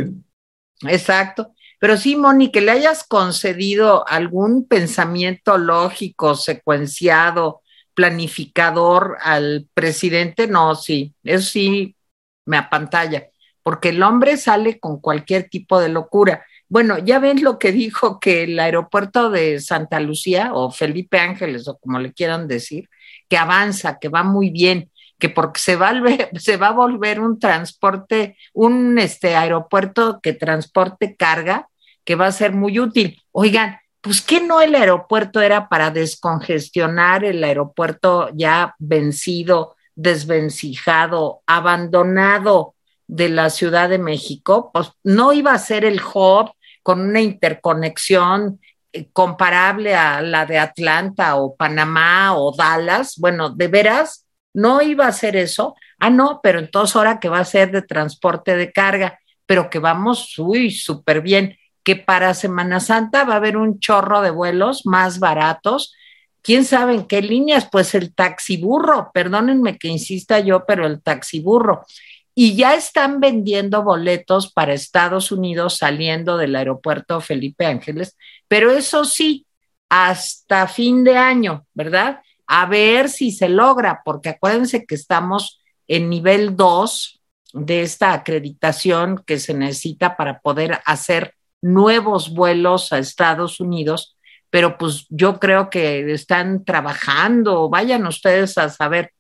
[0.84, 1.55] Exacto.
[1.86, 7.61] Pero sí, Moni, que le hayas concedido algún pensamiento lógico, secuenciado,
[7.93, 11.95] planificador al presidente, no, sí, eso sí
[12.43, 13.27] me apantalla,
[13.61, 16.43] porque el hombre sale con cualquier tipo de locura.
[16.69, 21.67] Bueno, ya ven lo que dijo que el aeropuerto de Santa Lucía o Felipe Ángeles
[21.67, 22.89] o como le quieran decir,
[23.29, 25.93] que avanza, que va muy bien, que porque se va,
[26.39, 31.69] se va a volver un transporte, un este, aeropuerto que transporte carga,
[32.06, 33.22] que va a ser muy útil.
[33.32, 42.76] Oigan, pues que no el aeropuerto era para descongestionar el aeropuerto ya vencido, desvencijado, abandonado
[43.08, 46.51] de la Ciudad de México, pues no iba a ser el hub
[46.84, 48.60] con una interconexión
[48.93, 53.16] eh, comparable a la de Atlanta o Panamá o Dallas.
[53.18, 55.76] Bueno, de veras, no iba a ser eso.
[55.99, 59.80] Ah, no, pero entonces ahora que va a ser de transporte de carga, pero que
[59.80, 64.86] vamos, uy, súper bien que para Semana Santa va a haber un chorro de vuelos
[64.86, 65.93] más baratos.
[66.41, 67.69] ¿Quién sabe en qué líneas?
[67.71, 71.86] Pues el taxiburro, perdónenme que insista yo, pero el taxiburro.
[72.33, 78.17] Y ya están vendiendo boletos para Estados Unidos saliendo del aeropuerto Felipe Ángeles,
[78.47, 79.45] pero eso sí,
[79.88, 82.19] hasta fin de año, ¿verdad?
[82.47, 87.21] A ver si se logra, porque acuérdense que estamos en nivel 2
[87.53, 94.18] de esta acreditación que se necesita para poder hacer nuevos vuelos a Estados Unidos,
[94.49, 99.12] pero pues yo creo que están trabajando, vayan ustedes a saber,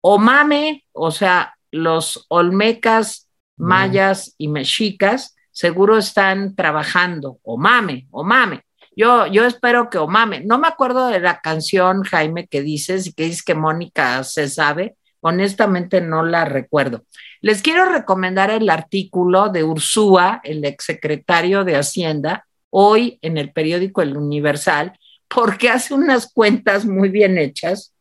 [0.00, 8.24] o mame, o sea, los olmecas, mayas y mexicas seguro están trabajando, o mame, o
[8.24, 8.62] mame.
[8.96, 10.40] Yo, yo espero que o mame.
[10.44, 14.48] No me acuerdo de la canción, Jaime, que dices y que dices que Mónica se
[14.48, 17.04] sabe, honestamente no la recuerdo.
[17.44, 24.00] Les quiero recomendar el artículo de Ursúa, el exsecretario de Hacienda, hoy en el periódico
[24.00, 27.92] El Universal, porque hace unas cuentas muy bien hechas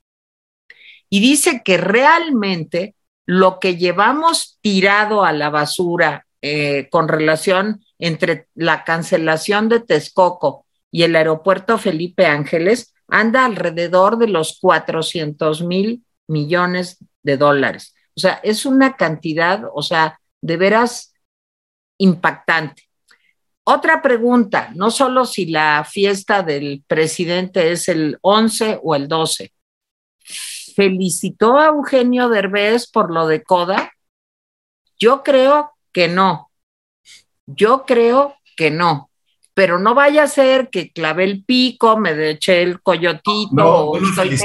[1.09, 8.47] y dice que realmente lo que llevamos tirado a la basura eh, con relación entre
[8.55, 16.05] la cancelación de Texcoco y el aeropuerto Felipe Ángeles anda alrededor de los 400 mil
[16.27, 17.93] millones de dólares.
[18.16, 21.14] O sea, es una cantidad, o sea, de veras
[21.97, 22.84] impactante.
[23.66, 29.53] Otra pregunta, no solo si la fiesta del presidente es el 11 o el 12.
[30.76, 33.91] ¿Felicitó a Eugenio Derbez por lo de Coda?
[34.99, 36.51] Yo creo que no.
[37.45, 39.09] Yo creo que no.
[39.53, 44.38] Pero no vaya a ser que clave el pico, me eché el coyotito o estoy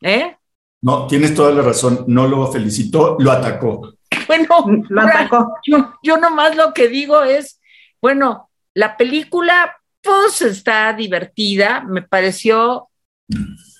[0.00, 0.36] ¿Eh?
[0.82, 3.94] No, tienes toda la razón, no lo felicitó, lo atacó.
[4.26, 5.54] Bueno, lo atacó.
[5.64, 7.60] Yo, yo nomás lo que digo es,
[8.00, 12.88] bueno, la película pues está divertida, me pareció,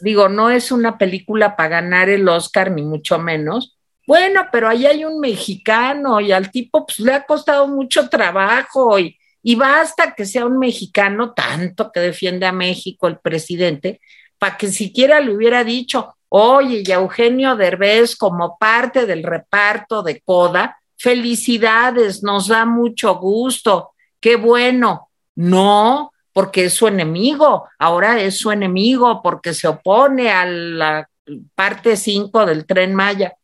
[0.01, 3.77] digo, no es una película para ganar el Oscar, ni mucho menos.
[4.07, 8.99] Bueno, pero ahí hay un mexicano y al tipo pues le ha costado mucho trabajo
[8.99, 14.01] y, y basta que sea un mexicano, tanto que defiende a México el presidente,
[14.39, 20.21] para que siquiera le hubiera dicho, oye, y Eugenio Derbez como parte del reparto de
[20.23, 25.11] Coda, felicidades, nos da mucho gusto, qué bueno.
[25.35, 31.09] No, porque es su enemigo, ahora es su enemigo porque se opone a la
[31.55, 33.35] parte 5 del tren Maya.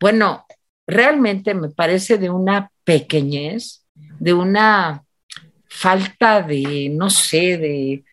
[0.00, 0.44] Bueno,
[0.84, 5.04] realmente me parece de una pequeñez, de una
[5.68, 8.04] falta de, no sé, de,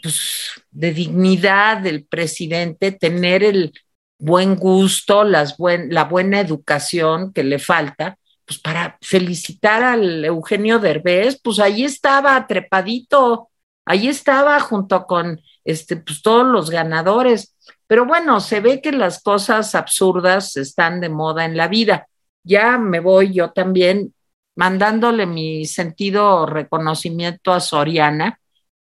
[0.00, 3.72] pues, de dignidad del presidente, tener el
[4.18, 5.56] buen gusto, las
[5.88, 12.46] la buena educación que le falta, pues para felicitar al Eugenio Derbez, pues ahí estaba
[12.46, 13.50] trepadito,
[13.84, 17.54] ahí estaba junto con este, pues, todos los ganadores.
[17.86, 22.08] Pero bueno, se ve que las cosas absurdas están de moda en la vida.
[22.42, 24.14] Ya me voy yo también
[24.56, 28.38] mandándole mi sentido reconocimiento a Soriana.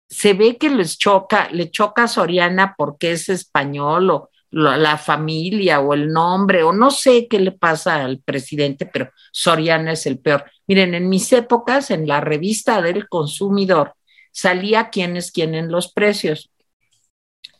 [0.09, 5.81] Se ve que les choca, le choca a Soriana porque es español o la familia
[5.81, 10.19] o el nombre o no sé qué le pasa al presidente, pero Soriana es el
[10.19, 10.45] peor.
[10.67, 13.95] Miren, en mis épocas, en la revista del consumidor,
[14.33, 16.51] salía quién es quién en los precios.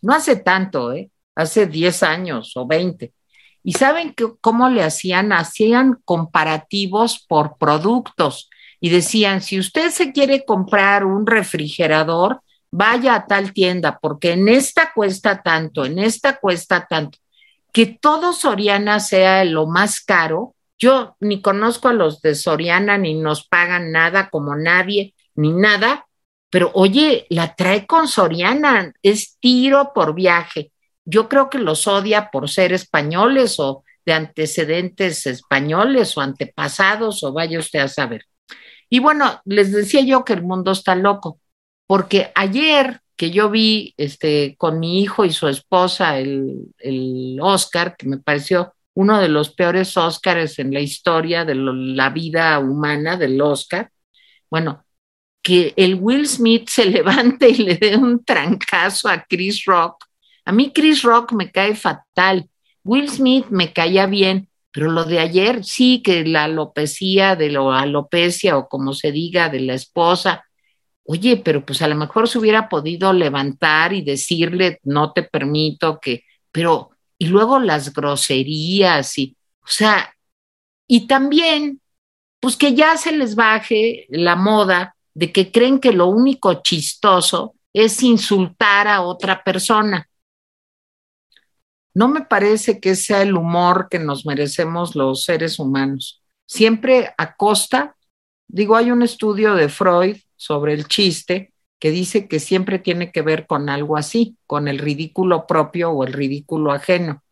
[0.03, 1.11] No hace tanto, ¿eh?
[1.35, 3.13] hace 10 años o 20.
[3.63, 5.33] ¿Y saben cómo le hacían?
[5.33, 8.49] Hacían comparativos por productos
[8.87, 14.47] y decían, si usted se quiere comprar un refrigerador, vaya a tal tienda, porque en
[14.47, 17.19] esta cuesta tanto, en esta cuesta tanto.
[17.73, 20.55] Que todo Soriana sea lo más caro.
[20.79, 26.07] Yo ni conozco a los de Soriana, ni nos pagan nada como nadie, ni nada,
[26.49, 30.71] pero oye, la trae con Soriana, es tiro por viaje.
[31.05, 37.33] Yo creo que los odia por ser españoles o de antecedentes españoles o antepasados o
[37.33, 38.23] vaya usted a saber.
[38.89, 41.41] Y bueno, les decía yo que el mundo está loco,
[41.87, 47.97] porque ayer que yo vi este, con mi hijo y su esposa el, el Oscar,
[47.97, 53.17] que me pareció uno de los peores Oscars en la historia de la vida humana
[53.17, 53.91] del Oscar,
[54.51, 54.85] bueno,
[55.43, 60.05] que el Will Smith se levante y le dé un trancazo a Chris Rock.
[60.45, 62.49] A mí Chris Rock me cae fatal.
[62.85, 67.81] Will Smith me caía bien, pero lo de ayer sí que la alopecia de la
[67.81, 70.45] alopecia o como se diga de la esposa,
[71.05, 75.99] oye, pero pues a lo mejor se hubiera podido levantar y decirle, no te permito
[75.99, 80.15] que, pero, y luego las groserías y, o sea,
[80.87, 81.81] y también,
[82.39, 87.55] pues que ya se les baje la moda de que creen que lo único chistoso
[87.73, 90.07] es insultar a otra persona.
[91.97, 96.23] No me parece que sea el humor que nos merecemos los seres humanos.
[96.45, 97.97] Siempre a costa,
[98.47, 103.23] digo, hay un estudio de Freud sobre el chiste que dice que siempre tiene que
[103.23, 107.23] ver con algo así, con el ridículo propio o el ridículo ajeno.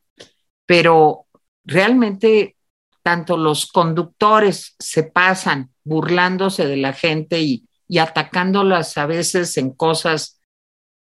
[0.64, 1.26] Pero
[1.62, 2.56] realmente
[3.02, 7.68] tanto los conductores se pasan burlándose de la gente y,
[8.00, 10.40] atacándolas a veces en cosas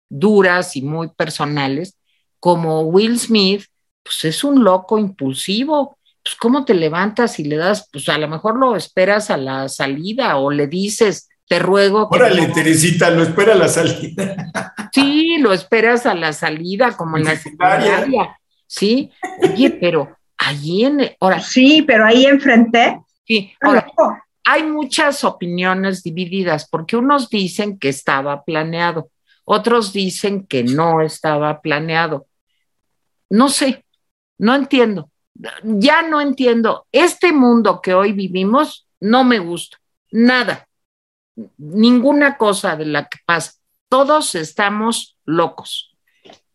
[0.09, 1.95] duras y muy personales,
[2.39, 3.65] como Will Smith,
[4.03, 5.97] pues es un loco impulsivo.
[6.23, 9.69] Pues cómo te levantas y le das, pues a lo mejor lo esperas a la
[9.69, 12.09] salida o le dices, te ruego.
[12.09, 14.51] Que Órale, Teresita, lo espera a la salida.
[14.91, 18.39] Sí, lo esperas a la salida, como en la secundaria.
[18.65, 19.11] Sí,
[19.41, 21.11] oye, pero allí en.
[21.19, 23.01] Ahora, sí, pero ahí enfrente.
[23.23, 23.85] Sí, ahora,
[24.43, 29.09] hay muchas opiniones divididas, porque unos dicen que estaba planeado,
[29.45, 32.27] otros dicen que no estaba planeado.
[33.29, 33.85] No sé,
[34.37, 35.09] no entiendo.
[35.63, 36.87] Ya no entiendo.
[36.91, 39.77] Este mundo que hoy vivimos no me gusta,
[40.11, 40.67] nada
[41.57, 43.53] ninguna cosa de la que pasa.
[43.89, 45.95] Todos estamos locos.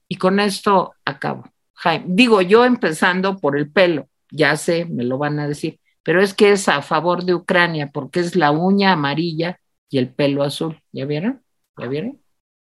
[0.09, 1.45] Y con esto acabo.
[1.74, 6.20] Jaime, digo yo empezando por el pelo, ya sé, me lo van a decir, pero
[6.22, 10.43] es que es a favor de Ucrania porque es la uña amarilla y el pelo
[10.43, 10.80] azul.
[10.93, 11.43] ¿Ya vieron?
[11.78, 12.20] ¿Ya vieron?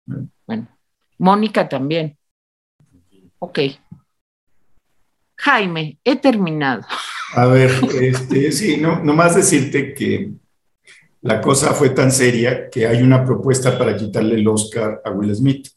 [0.06, 0.68] Bueno,
[1.18, 2.18] Mónica también.
[3.40, 3.60] Ok.
[5.38, 6.84] Jaime, he terminado.
[7.36, 10.32] A ver, este, sí, no, nomás decirte que
[11.22, 15.36] la cosa fue tan seria que hay una propuesta para quitarle el Oscar a Will
[15.36, 15.70] Smith.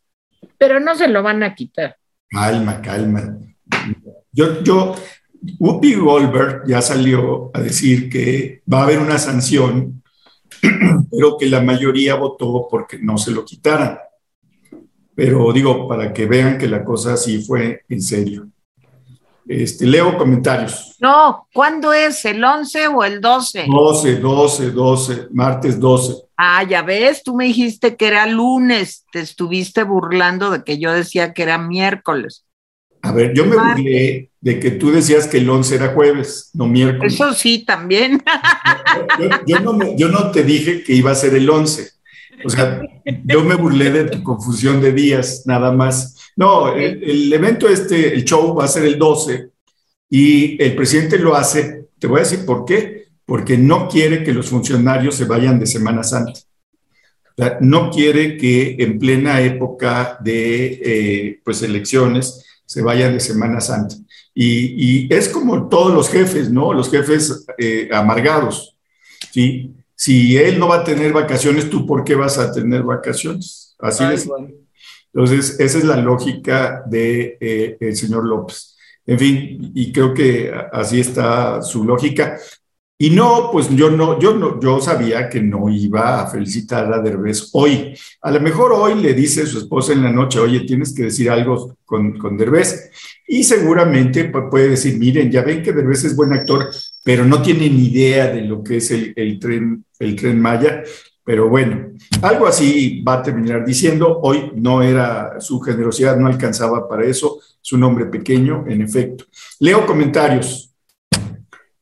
[0.59, 1.97] Pero no se lo van a quitar.
[2.29, 3.39] Calma, calma.
[4.33, 4.95] Yo, yo,
[5.59, 10.03] Whoopi Goldberg ya salió a decir que va a haber una sanción,
[11.11, 13.99] pero que la mayoría votó porque no se lo quitaran.
[15.17, 18.47] Pero digo, para que vean que la cosa sí fue en serio.
[19.49, 20.95] Este, leo comentarios.
[21.01, 22.23] No, ¿cuándo es?
[22.27, 23.65] ¿El 11 o el 12?
[23.67, 26.15] 12, 12, 12, martes 12.
[26.37, 30.93] Ah, ya ves, tú me dijiste que era lunes, te estuviste burlando de que yo
[30.93, 32.45] decía que era miércoles.
[33.01, 36.67] A ver, yo me burlé de que tú decías que el 11 era jueves, no
[36.67, 37.15] miércoles.
[37.15, 38.23] Eso sí, también.
[39.47, 41.96] Yo, no, yo no te dije que iba a ser el 11.
[42.47, 42.81] O sea,
[43.25, 46.17] yo me burlé de tu confusión de días, nada más.
[46.37, 49.51] No, el, evento este, el show va a ser el 12
[50.09, 54.33] y el presidente lo hace, te voy a decir por qué, porque no quiere que
[54.33, 56.41] los funcionarios se vayan de Semana Santa.
[57.61, 63.97] no quiere que en plena época de eh, pues elecciones se vayan de Semana Santa.
[64.33, 66.73] Y, es como todos los jefes, ¿no?
[66.73, 68.77] Los jefes eh, amargados,
[69.33, 69.76] ¿sí?
[69.97, 73.75] Si él no va a tener vacaciones, ¿tú por qué vas a tener vacaciones?
[73.79, 74.29] Así es.
[75.13, 78.77] Entonces, esa es la lógica del de, eh, señor López.
[79.07, 82.39] En fin, y creo que así está su lógica.
[82.99, 87.01] Y no, pues yo no, yo no, yo sabía que no iba a felicitar a
[87.01, 87.95] Derbez hoy.
[88.23, 91.31] A lo mejor hoy le dice su esposa en la noche, oye, tienes que decir
[91.31, 92.91] algo con, con Derbez.
[93.27, 96.71] Y seguramente puede decir, miren, ya ven que Derbez es buen actor,
[97.05, 100.83] pero no tiene ni idea de lo que es el, el tren, el tren Maya.
[101.25, 101.93] Pero bueno,
[102.23, 104.21] algo así va a terminar diciendo.
[104.23, 107.41] Hoy no era su generosidad, no alcanzaba para eso.
[107.63, 109.25] Es un hombre pequeño, en efecto.
[109.59, 110.73] Leo comentarios.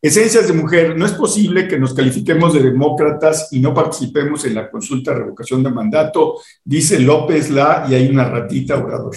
[0.00, 4.54] Esencias de mujer, no es posible que nos califiquemos de demócratas y no participemos en
[4.54, 9.16] la consulta de revocación de mandato, dice López La, y hay una ratita orador.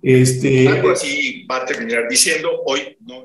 [0.00, 3.24] Este, Algo así va a terminar diciendo, hoy no.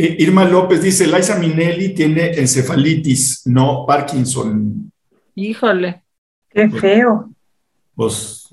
[0.00, 4.92] Eh, Irma López dice, Laisa Minelli tiene encefalitis, no Parkinson.
[5.34, 6.04] Híjole.
[6.48, 7.30] Qué feo.
[7.96, 8.48] Pues,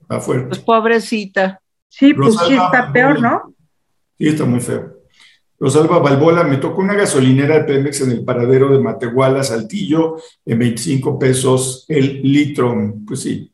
[0.00, 0.48] está fuerte.
[0.48, 1.60] Pues pobrecita.
[1.86, 3.54] Sí, pues sí está peor, ¿no?
[4.16, 4.96] Sí, está muy feo.
[5.58, 10.16] Rosalba Balbola, me tocó una gasolinera de Pemex en el paradero de Matehuala, Saltillo,
[10.46, 12.94] en 25 pesos el litro.
[13.06, 13.52] Pues sí,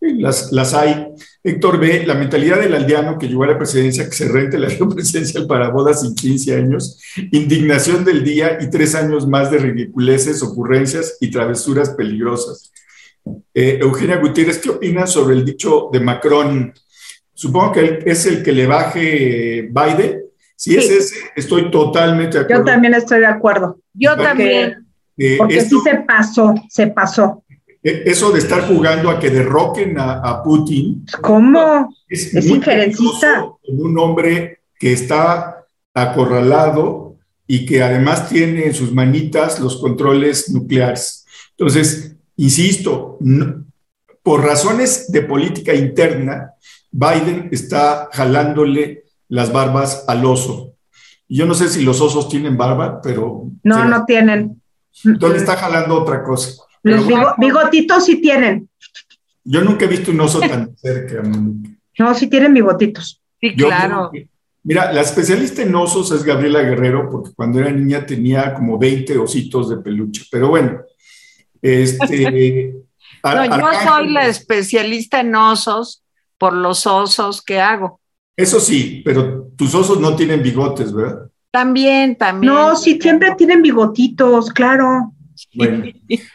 [0.00, 1.13] las, las hay.
[1.44, 4.68] Héctor B., la mentalidad del aldeano que llegó a la presidencia, que se rente la
[4.94, 10.42] presidencia para bodas sin 15 años, indignación del día y tres años más de ridiculeces,
[10.42, 12.72] ocurrencias y travesuras peligrosas.
[13.52, 16.72] Eh, Eugenia Gutiérrez, ¿qué opinas sobre el dicho de Macron?
[17.32, 20.24] Supongo que es el que le baje Biden
[20.56, 22.62] si es ese, estoy totalmente de acuerdo.
[22.62, 23.78] Yo también estoy de acuerdo.
[23.92, 24.86] Yo también.
[25.16, 27.43] Eh, porque sí se pasó, se pasó.
[27.84, 31.04] E, eso de estar jugando a que derroquen a, Putin.
[31.20, 31.94] ¿Cómo?
[32.08, 33.46] Es, es injerencista.
[33.68, 41.26] Un hombre que está acorralado y que además tiene en sus manitas los controles nucleares.
[41.50, 43.18] Entonces, insisto,
[44.22, 46.54] por razones de política interna,
[46.90, 50.72] Biden está jalándole las barbas al oso.
[51.28, 53.50] Yo no sé si los osos tienen barba, pero...
[53.62, 54.60] No, no tienen.
[55.04, 56.62] Entonces está jalando otra cosa.
[56.84, 57.06] Los
[57.38, 58.68] bigotitos sí tienen.
[59.42, 61.22] Yo nunca he visto un oso tan cerca.
[61.98, 63.20] No, sí tienen bigotitos.
[63.40, 64.10] Sí, claro.
[64.62, 69.18] mira, la especialista en osos es Gabriela Guerrero, porque cuando era niña tenía como 20
[69.18, 70.24] ositos de peluche.
[70.30, 70.82] Pero bueno,
[71.60, 72.74] este...
[73.24, 76.04] no, yo soy la especialista en osos
[76.38, 78.00] por los osos que hago.
[78.36, 81.30] Eso sí, pero tus osos no tienen bigotes, ¿verdad?
[81.50, 82.52] También, también.
[82.52, 85.13] No, sí, siempre tienen bigotitos, claro.
[85.54, 85.84] Bueno,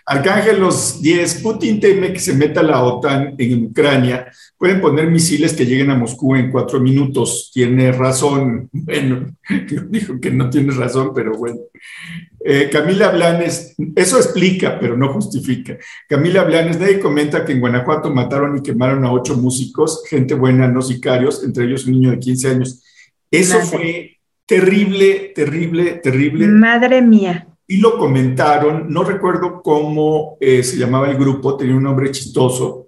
[0.05, 4.31] Arcángel los 10, Putin teme que se meta la OTAN en Ucrania.
[4.57, 7.51] Pueden poner misiles que lleguen a Moscú en cuatro minutos.
[7.53, 8.69] Tiene razón.
[8.71, 9.27] Bueno,
[9.89, 11.59] dijo que no tiene razón, pero bueno.
[12.43, 15.77] Eh, Camila Blanes, eso explica, pero no justifica.
[16.07, 20.67] Camila Blanes, nadie comenta que en Guanajuato mataron y quemaron a ocho músicos, gente buena,
[20.67, 22.83] no sicarios, entre ellos un niño de 15 años.
[23.29, 26.47] Eso fue terrible, terrible, terrible.
[26.47, 31.83] Madre mía y lo comentaron, no recuerdo cómo eh, se llamaba el grupo, tenía un
[31.83, 32.87] nombre chistoso,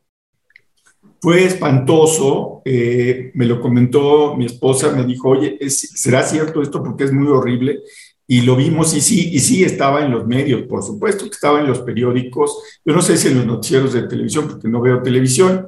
[1.21, 6.81] fue espantoso, eh, me lo comentó mi esposa, me dijo, oye, ¿será cierto esto?
[6.81, 7.81] Porque es muy horrible.
[8.25, 11.59] Y lo vimos y sí, y sí estaba en los medios, por supuesto que estaba
[11.59, 15.03] en los periódicos, yo no sé si en los noticieros de televisión, porque no veo
[15.03, 15.67] televisión,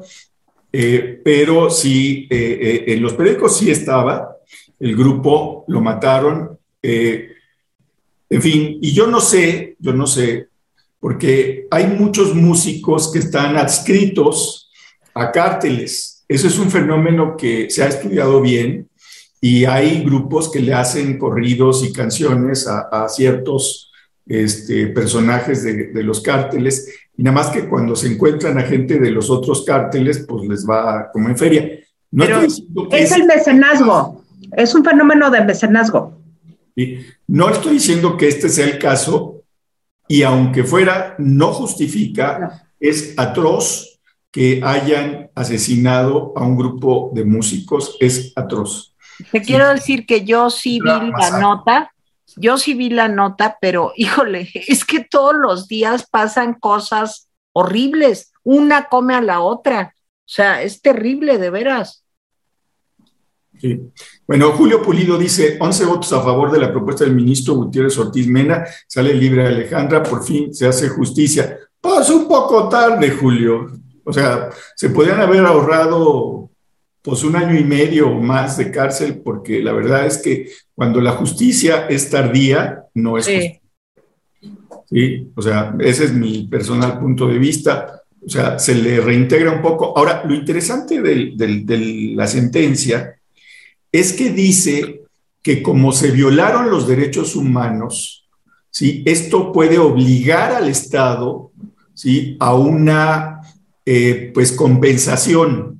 [0.72, 4.38] eh, pero sí, en los periódicos sí estaba,
[4.80, 6.58] el grupo lo mataron.
[8.34, 10.48] En fin, y yo no sé, yo no sé,
[11.00, 14.72] porque hay muchos músicos que están adscritos
[15.14, 16.26] a cárteles.
[16.28, 18.90] Eso es un fenómeno que se ha estudiado bien
[19.40, 23.92] y hay grupos que le hacen corridos y canciones a, ciertos
[24.26, 29.12] este, personajes de, los cárteles y nada más que cuando se encuentran a gente de
[29.12, 31.70] los otros cárteles, pues les va como en feria.
[32.10, 32.64] No es,
[32.94, 34.24] es el mecenazgo,
[34.58, 36.23] es un fenómeno de mecenazgo.
[37.28, 39.44] No estoy diciendo que este sea el caso
[40.08, 44.00] y aunque fuera, no justifica, es atroz
[44.32, 47.96] que hayan asesinado a un grupo de músicos.
[48.00, 48.96] Es atroz.
[49.32, 51.94] Te quiero decir que yo sí vi la nota,
[52.36, 58.34] yo sí vi la nota, pero híjole, es que todos los días pasan cosas horribles,
[58.44, 62.03] una come a la otra, o sea, es terrible, de veras.
[63.64, 63.80] Sí.
[64.28, 68.28] Bueno, Julio Pulido dice, 11 votos a favor de la propuesta del ministro Gutiérrez Ortiz
[68.28, 71.60] Mena, sale libre Alejandra, por fin se hace justicia.
[71.80, 73.72] Pues un poco tarde, Julio.
[74.04, 76.50] O sea, se podrían haber ahorrado
[77.02, 81.00] pues un año y medio o más de cárcel, porque la verdad es que cuando
[81.00, 83.62] la justicia es tardía, no es sí.
[84.90, 88.02] Sí, o sea, ese es mi personal punto de vista.
[88.26, 89.98] O sea, se le reintegra un poco.
[89.98, 93.16] Ahora, lo interesante de, de la sentencia
[93.94, 95.04] es que dice
[95.42, 98.28] que como se violaron los derechos humanos,
[98.70, 99.04] ¿sí?
[99.06, 101.52] esto puede obligar al Estado
[101.94, 102.36] ¿sí?
[102.42, 103.40] a una
[103.86, 105.74] eh, pues compensación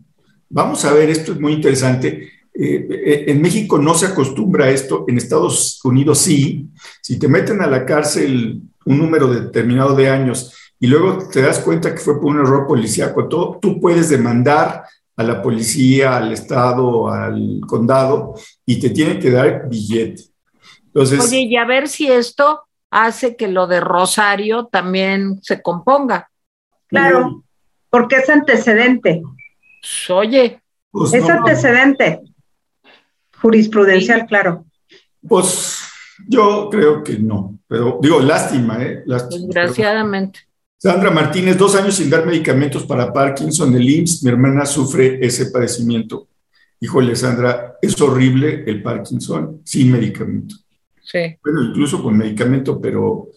[0.56, 2.30] Vamos a ver, esto es muy interesante.
[2.54, 6.70] Eh, eh, en México no se acostumbra a esto, en Estados Unidos sí.
[7.02, 11.58] Si te meten a la cárcel un número determinado de años y luego te das
[11.58, 14.84] cuenta que fue por un error policíaco, todo, tú puedes demandar
[15.16, 18.36] a la policía, al Estado, al condado
[18.66, 20.24] y te tienen que dar billete.
[20.86, 26.30] Entonces, Oye, y a ver si esto hace que lo de Rosario también se componga.
[26.88, 27.44] Claro,
[27.90, 29.22] porque es antecedente.
[29.82, 30.62] Pues, oye.
[30.92, 32.22] Pues es antecedente
[33.44, 34.66] jurisprudencial, claro.
[35.28, 35.80] Pues
[36.28, 39.04] yo creo que no, pero digo, lástima, ¿eh?
[39.06, 40.40] Desgraciadamente.
[40.84, 45.46] Sandra Martínez, dos años sin dar medicamentos para Parkinson, el IMSS, mi hermana sufre ese
[45.46, 46.28] padecimiento.
[46.82, 50.56] Híjole, Sandra, es horrible el Parkinson sin medicamento.
[51.02, 51.38] Sí.
[51.42, 53.30] Bueno, incluso con medicamento, pero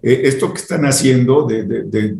[0.00, 2.18] eh, esto que están haciendo de, de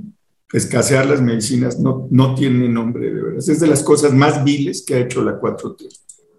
[0.53, 3.39] escasear las medicinas no, no tiene nombre, de verdad.
[3.39, 5.97] Es de las cosas más viles que ha hecho la 4T.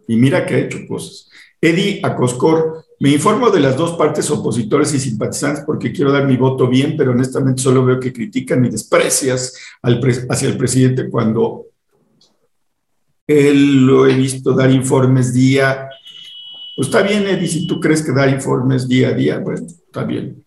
[0.09, 1.29] Y mira que ha hecho cosas.
[1.61, 6.37] Eddie Acoscor, me informo de las dos partes opositores y simpatizantes porque quiero dar mi
[6.37, 11.65] voto bien, pero honestamente solo veo que critican y desprecias hacia el presidente cuando
[13.27, 15.89] él lo he visto dar informes día.
[16.77, 20.05] Pues está bien, Eddie, si tú crees que dar informes día a día, bueno, está
[20.05, 20.45] bien.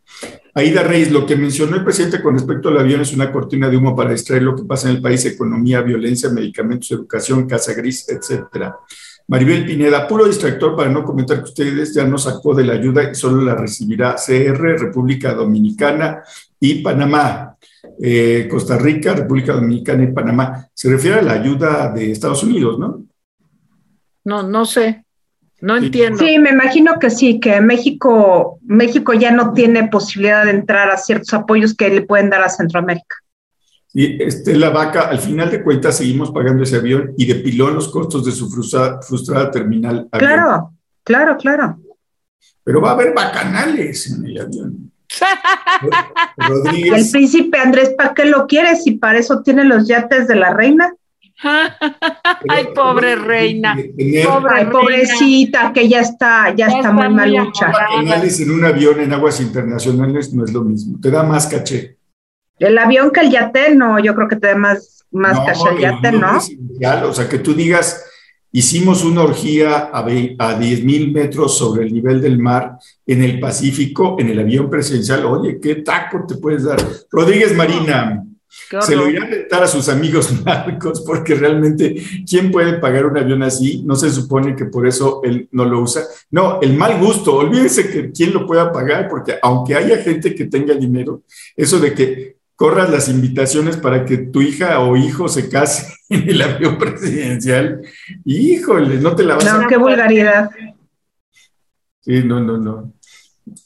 [0.55, 3.77] Aida Reyes, lo que mencionó el presidente con respecto al avión es una cortina de
[3.77, 8.09] humo para distraer lo que pasa en el país, economía, violencia, medicamentos, educación, casa gris,
[8.09, 8.79] etcétera.
[9.29, 13.11] Maribel Pineda, puro distractor para no comentar que ustedes ya no sacó de la ayuda
[13.11, 16.23] y solo la recibirá CR, República Dominicana
[16.61, 17.57] y Panamá.
[18.01, 20.69] Eh, Costa Rica, República Dominicana y Panamá.
[20.73, 23.05] Se refiere a la ayuda de Estados Unidos, ¿no?
[24.25, 25.05] No, no sé.
[25.61, 26.19] No entiendo.
[26.19, 30.99] Sí, me imagino que sí, que México, México ya no tiene posibilidad de entrar a
[30.99, 33.17] ciertos apoyos que le pueden dar a Centroamérica.
[33.99, 37.89] Y este, la vaca, al final de cuentas, seguimos pagando ese avión y depiló los
[37.89, 40.07] costos de su frustrada, terminal.
[40.13, 41.79] Claro, claro, claro.
[42.63, 44.93] Pero va a haber bacanales en el avión.
[46.95, 50.53] El príncipe Andrés, ¿para qué lo quiere si para eso tiene los yates de la
[50.53, 50.93] reina?
[51.43, 53.79] Ay, pobre reina.
[54.27, 57.73] Pobre pobrecita, que ya está, ya, está, muy malucha.
[57.99, 61.96] en un avión en aguas internacionales no es lo mismo, te da más caché.
[62.59, 65.79] El avión que el yate, no, yo creo que te da más, más caché el
[65.79, 66.39] yate, ¿no?
[67.09, 68.05] o sea, que tú digas,
[68.51, 70.07] hicimos una orgía a,
[70.39, 74.71] a 10 mil metros sobre el nivel del mar en el Pacífico, en el avión
[74.71, 75.27] presidencial.
[75.27, 76.79] Oye, ¿qué taco te puedes dar?
[77.11, 78.23] Rodríguez Marina
[78.81, 83.19] se lo irá a inventar a sus amigos narcos, porque realmente, ¿quién puede pagar un
[83.19, 83.83] avión así?
[83.85, 86.03] No se supone que por eso él no lo usa.
[86.31, 90.47] No, el mal gusto, olvídense que quién lo pueda pagar, porque aunque haya gente que
[90.47, 91.23] tenga dinero,
[91.57, 96.29] eso de que corras las invitaciones para que tu hija o hijo se case en
[96.29, 97.83] el avión presidencial,
[98.25, 99.63] híjole, no te la vas a...
[99.63, 100.51] No, qué vulgaridad.
[102.01, 102.93] Sí, no, no, no.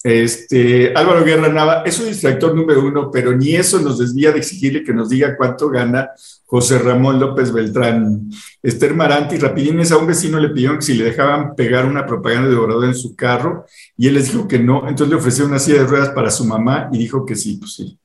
[0.02, 4.38] Este, Álvaro Guerra Nava es un distractor número uno, pero ni eso nos desvía de
[4.38, 6.10] exigirle que nos diga cuánto gana
[6.44, 8.28] José Ramón López Beltrán.
[8.62, 12.50] Esther Maranti, rapidines, a un vecino le pidieron que si le dejaban pegar una propaganda
[12.50, 13.64] de Obrador en su carro
[13.96, 16.44] y él les dijo que no, entonces le ofreció una silla de ruedas para su
[16.44, 17.98] mamá y dijo que sí, pues sí.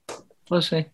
[0.47, 0.85] Pues sí.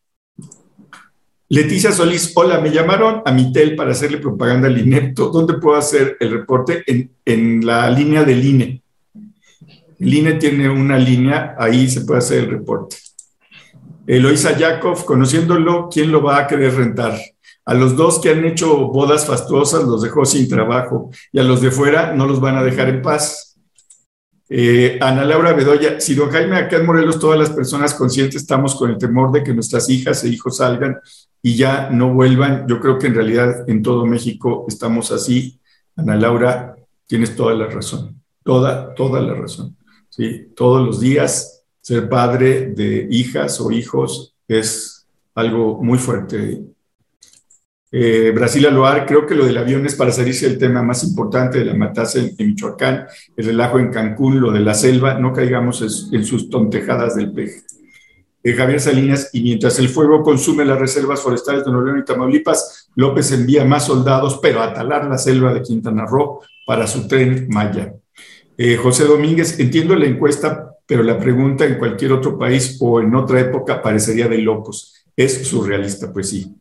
[1.50, 5.30] Leticia Solís, hola, me llamaron a Mitel para hacerle propaganda al INEPTO.
[5.30, 6.84] ¿Dónde puedo hacer el reporte?
[6.88, 8.82] En, en la línea del INE.
[10.00, 12.96] El INE tiene una línea, ahí se puede hacer el reporte.
[14.08, 17.20] Eloisa Yakov, conociéndolo, ¿quién lo va a querer rentar?
[17.66, 21.62] A los dos que han hecho bodas fastuosas los dejó sin trabajo y a los
[21.62, 23.51] de fuera no los van a dejar en paz.
[24.54, 28.76] Eh, Ana Laura Bedoya, si don Jaime acá en Morelos todas las personas conscientes estamos
[28.76, 31.00] con el temor de que nuestras hijas e hijos salgan
[31.42, 35.58] y ya no vuelvan, yo creo que en realidad en todo México estamos así.
[35.96, 36.76] Ana Laura,
[37.08, 39.78] tienes toda la razón, toda, toda la razón.
[40.10, 46.62] Sí, todos los días ser padre de hijas o hijos es algo muy fuerte.
[47.94, 51.60] Eh, Brasil Aloar, creo que lo del avión es para salirse del tema más importante
[51.60, 56.10] de la matanza en, Michoacán, el relajo en Cancún, lo de la selva, no caigamos
[56.14, 57.64] en, sus tontejadas del peje.
[58.44, 62.06] Eh, Javier Salinas, y mientras el fuego consume las reservas forestales de Nuevo León y
[62.06, 67.08] Tamaulipas, López envía más soldados, pero a talar la selva de Quintana Roo para su
[67.10, 67.94] tren Maya.
[68.58, 73.14] Eh, José Domínguez, entiendo la encuesta, pero la pregunta en cualquier otro país o en
[73.16, 75.06] otra época parecería de locos.
[75.16, 76.56] Es surrealista, pues sí.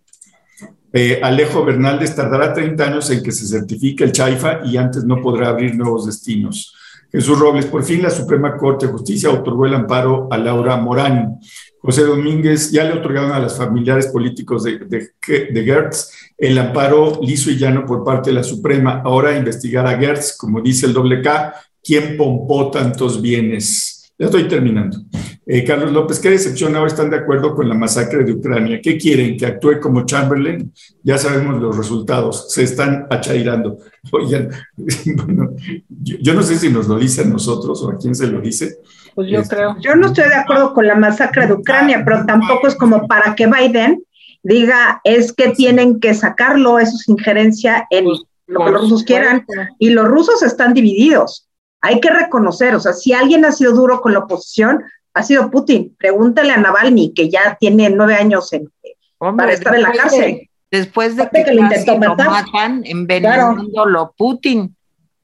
[0.92, 5.20] Eh, Alejo Bernaldez tardará 30 años en que se certifique el Chaifa y antes no
[5.20, 6.74] podrá abrir nuevos destinos.
[7.12, 11.40] Jesús Robles, por fin la Suprema Corte de Justicia otorgó el amparo a Laura Morán.
[11.80, 17.50] José Domínguez, ya le otorgaron a los familiares políticos de, de, Gertz el amparo liso
[17.50, 19.02] y llano por parte de la Suprema.
[19.04, 23.99] Ahora investigar a Gertz, como dice el doble K, ¿quién pompó tantos bienes?
[24.20, 24.98] Ya estoy terminando.
[25.46, 28.78] Eh, Carlos López, ¿qué decepción ahora están de acuerdo con la masacre de Ucrania?
[28.82, 29.34] ¿Qué quieren?
[29.38, 30.70] ¿Que actúe como Chamberlain?
[31.02, 33.78] Ya sabemos los resultados, se están achairando.
[34.12, 35.52] Oigan, bueno,
[35.88, 38.76] yo, no sé si nos lo dicen nosotros o a quién se lo dice.
[39.14, 39.76] Pues yo este, creo.
[39.80, 43.34] Yo no estoy de acuerdo con la masacre de Ucrania, pero tampoco es como para
[43.34, 44.04] que Biden
[44.42, 49.02] diga es que tienen que sacarlo, eso es injerencia en pues, lo que los rusos
[49.02, 49.46] quieran.
[49.78, 51.46] Y los rusos están divididos
[51.80, 54.82] hay que reconocer, o sea, si alguien ha sido duro con la oposición,
[55.14, 55.96] ha sido Putin.
[55.98, 58.70] Pregúntale a Navalny, que ya tiene nueve años en,
[59.18, 60.48] para estar en la cárcel.
[60.70, 62.26] después de que, lo, intentó matar.
[62.26, 64.74] lo matan envenenándolo Putin.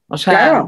[0.07, 0.67] O sea,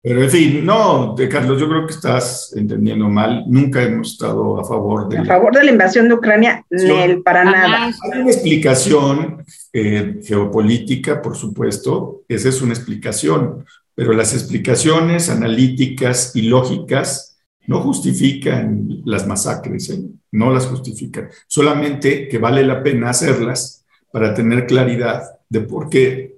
[0.00, 3.44] Pero en fin, no, de Carlos, yo creo que estás entendiendo mal.
[3.46, 5.18] Nunca hemos estado a favor de.
[5.18, 7.86] A favor de la invasión de Ucrania, ni para nada.
[7.86, 12.22] Hay una explicación eh, geopolítica, por supuesto.
[12.28, 13.64] Esa es una explicación
[13.96, 20.02] pero las explicaciones analíticas y lógicas no justifican las masacres, ¿eh?
[20.32, 26.36] no las justifican, solamente que vale la pena hacerlas para tener claridad de por qué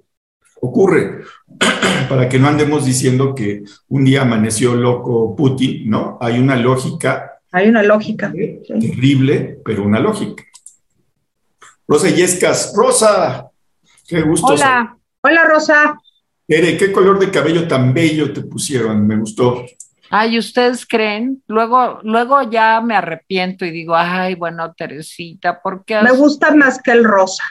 [0.61, 1.19] ocurre,
[2.09, 6.17] para que no andemos diciendo que un día amaneció loco Putin, ¿no?
[6.21, 7.41] Hay una lógica.
[7.51, 8.31] Hay una lógica.
[8.31, 10.43] Terrible, pero una lógica.
[11.87, 13.49] Rosa Yescas, Rosa,
[14.07, 14.47] qué gusto.
[14.47, 15.99] Hola, hola Rosa.
[16.49, 19.05] Ere, ¿qué color de cabello tan bello te pusieron?
[19.05, 19.65] Me gustó.
[20.09, 21.43] Ay, ¿ustedes creen?
[21.47, 26.01] Luego, luego ya me arrepiento y digo, ay, bueno, Teresita, ¿por qué?
[26.01, 27.43] Me gusta más que el rosa.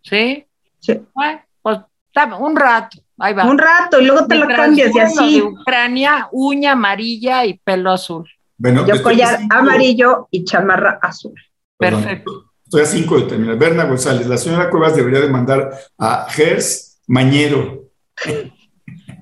[0.00, 0.46] ¿Sí?
[0.78, 1.00] Sí.
[1.12, 1.78] Bueno, pues
[2.38, 3.50] un rato, ahí va.
[3.50, 5.40] Un rato, y luego te lo cambias y así.
[5.40, 8.30] De Ucrania, uña amarilla y pelo azul.
[8.56, 11.34] Bueno, Yo collar amarillo y chamarra azul.
[11.76, 12.52] Perfecto.
[12.62, 13.58] Estoy a cinco de terminar.
[13.58, 17.85] Berna González, la señora Cuevas debería demandar a Gers Mañero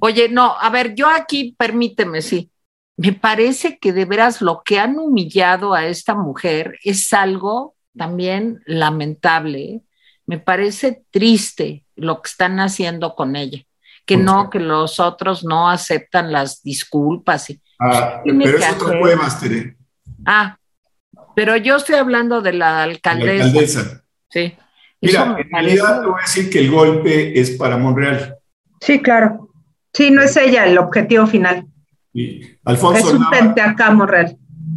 [0.00, 2.50] Oye, no, a ver, yo aquí, permíteme, sí.
[2.96, 8.62] Me parece que de veras lo que han humillado a esta mujer es algo también
[8.66, 9.58] lamentable.
[9.64, 9.80] ¿eh?
[10.26, 13.62] Me parece triste lo que están haciendo con ella.
[14.06, 17.48] Que no, que los otros no aceptan las disculpas.
[17.48, 19.76] Y, ah, pero es otra cueva, Tere.
[20.26, 20.58] Ah,
[21.34, 23.38] pero yo estoy hablando de la alcaldesa.
[23.38, 24.04] La alcaldesa.
[24.28, 24.54] Sí.
[25.00, 28.33] Mira, en realidad te voy a decir que el golpe es para Monreal.
[28.84, 29.48] Sí, claro.
[29.94, 31.66] Sí, no es ella el objetivo final.
[32.64, 34.36] Alfonso es un acá, Morrel.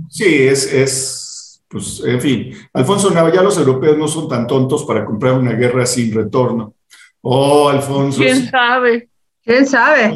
[0.09, 2.53] Sí, es, es, pues, en fin.
[2.71, 6.73] Alfonso Nava, ya los europeos no son tan tontos para comprar una guerra sin retorno.
[7.21, 8.21] Oh, Alfonso.
[8.21, 9.09] ¿Quién sabe?
[9.43, 10.13] ¿Quién sabe?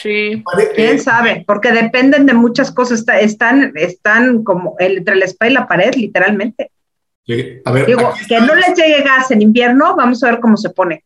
[0.00, 0.42] Sí.
[0.74, 1.44] ¿Quién sabe?
[1.46, 3.04] Porque dependen de muchas cosas.
[3.20, 6.70] Están, están como entre la espalda y la pared, literalmente.
[7.26, 7.60] Sí.
[7.66, 10.70] A ver, Digo, que no les llegue gas en invierno, vamos a ver cómo se
[10.70, 11.04] pone.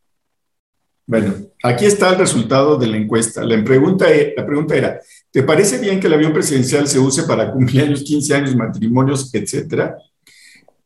[1.08, 3.42] Bueno, aquí está el resultado de la encuesta.
[3.42, 7.22] La pregunta, e, la pregunta era, ¿te parece bien que el avión presidencial se use
[7.22, 9.96] para cumpleaños, 15 años, matrimonios, etcétera?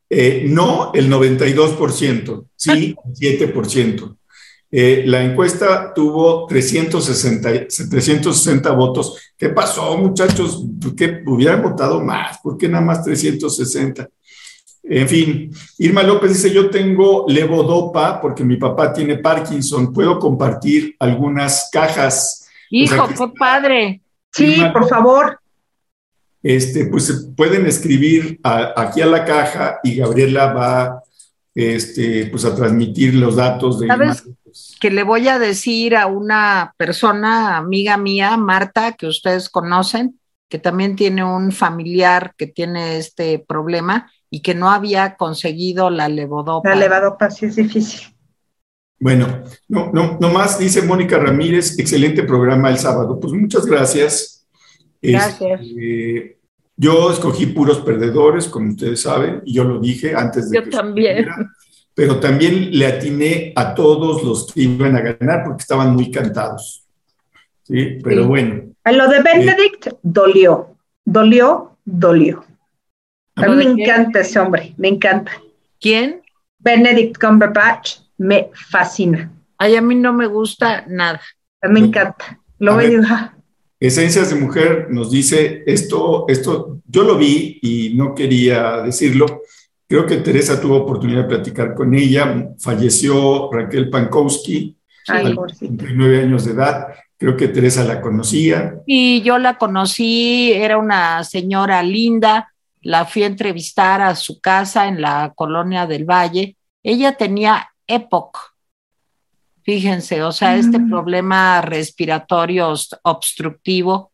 [0.09, 4.17] Eh, no, el 92%, sí, 7%.
[4.71, 9.19] Eh, la encuesta tuvo 360, 360 votos.
[9.37, 10.65] ¿Qué pasó, muchachos?
[10.81, 12.39] ¿Por qué hubieran votado más?
[12.39, 14.09] ¿Por qué nada más 360?
[14.85, 20.97] En fin, Irma López dice, yo tengo levodopa porque mi papá tiene Parkinson, puedo compartir
[20.99, 22.49] algunas cajas.
[22.69, 24.03] Hijo, qué padre.
[24.33, 25.39] Sí, por favor.
[26.43, 31.03] Este, pues pueden escribir aquí a la caja y Gabriela va
[31.55, 34.25] este, pues a transmitir los datos de ¿Sabes,
[34.81, 40.19] que le voy a decir a una persona, amiga mía, Marta, que ustedes conocen,
[40.49, 46.09] que también tiene un familiar que tiene este problema y que no había conseguido la
[46.09, 46.67] levodopa.
[46.71, 48.01] La levodopa sí es difícil.
[48.99, 53.21] Bueno, no, no, nomás dice Mónica Ramírez, excelente programa el sábado.
[53.21, 54.49] Pues muchas gracias.
[55.03, 55.61] Gracias.
[55.61, 56.39] Este,
[56.75, 61.27] yo escogí puros perdedores, como ustedes saben, y yo lo dije antes de yo también.
[61.93, 66.87] pero también le atiné a todos los que iban a ganar porque estaban muy cantados.
[67.65, 68.73] Sí, pero bueno.
[68.85, 72.47] A lo de Benedict dolió, dolió, dolió.
[73.37, 75.33] A mí me encanta ese hombre, me encanta.
[75.81, 76.23] ¿Quién?
[76.59, 79.33] Benedict Cumberbatch me fascina.
[79.59, 81.21] Ay, a mí no me gusta nada.
[81.63, 82.39] Me encanta.
[82.59, 83.03] Lo veo
[83.81, 89.43] Esencias de Mujer nos dice esto, esto, yo lo vi y no quería decirlo.
[89.89, 92.49] Creo que Teresa tuvo oportunidad de platicar con ella.
[92.61, 94.77] Falleció Raquel Pankowski
[95.09, 96.87] a los 39 años de edad.
[97.19, 98.77] Creo que Teresa la conocía.
[98.87, 102.52] Y yo la conocí, era una señora linda.
[102.83, 106.57] La fui a entrevistar a su casa en la colonia del Valle.
[106.83, 108.53] Ella tenía EPOC,
[109.65, 110.91] Fíjense, o sea, este mm.
[110.91, 114.13] problema respiratorio obstructivo,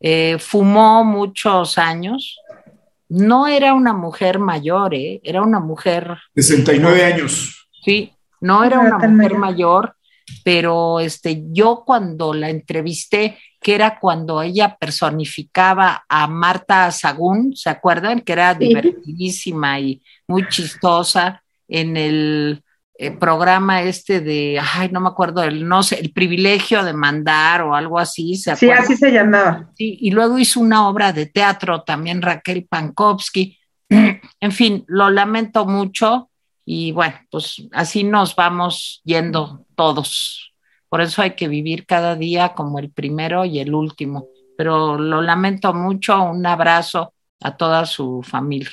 [0.00, 2.38] eh, fumó muchos años,
[3.08, 5.20] no era una mujer mayor, ¿eh?
[5.22, 6.16] era una mujer...
[6.34, 7.68] 69 años.
[7.84, 9.94] Sí, no era una mujer mayor,
[10.44, 17.70] pero este, yo cuando la entrevisté, que era cuando ella personificaba a Marta Sagún, ¿se
[17.70, 18.20] acuerdan?
[18.20, 22.62] Que era divertidísima y muy chistosa en el
[23.00, 27.62] eh, programa este de, ay, no me acuerdo, el, no sé, el privilegio de mandar
[27.62, 28.34] o algo así.
[28.34, 29.70] ¿se sí, así se llamaba.
[29.76, 33.56] Sí, y luego hizo una obra de teatro también Raquel Pankowski.
[34.40, 36.27] En fin, lo lamento mucho
[36.70, 40.52] y bueno, pues así nos vamos yendo todos.
[40.90, 44.28] Por eso hay que vivir cada día como el primero y el último.
[44.54, 48.68] Pero lo lamento mucho, un abrazo a toda su familia.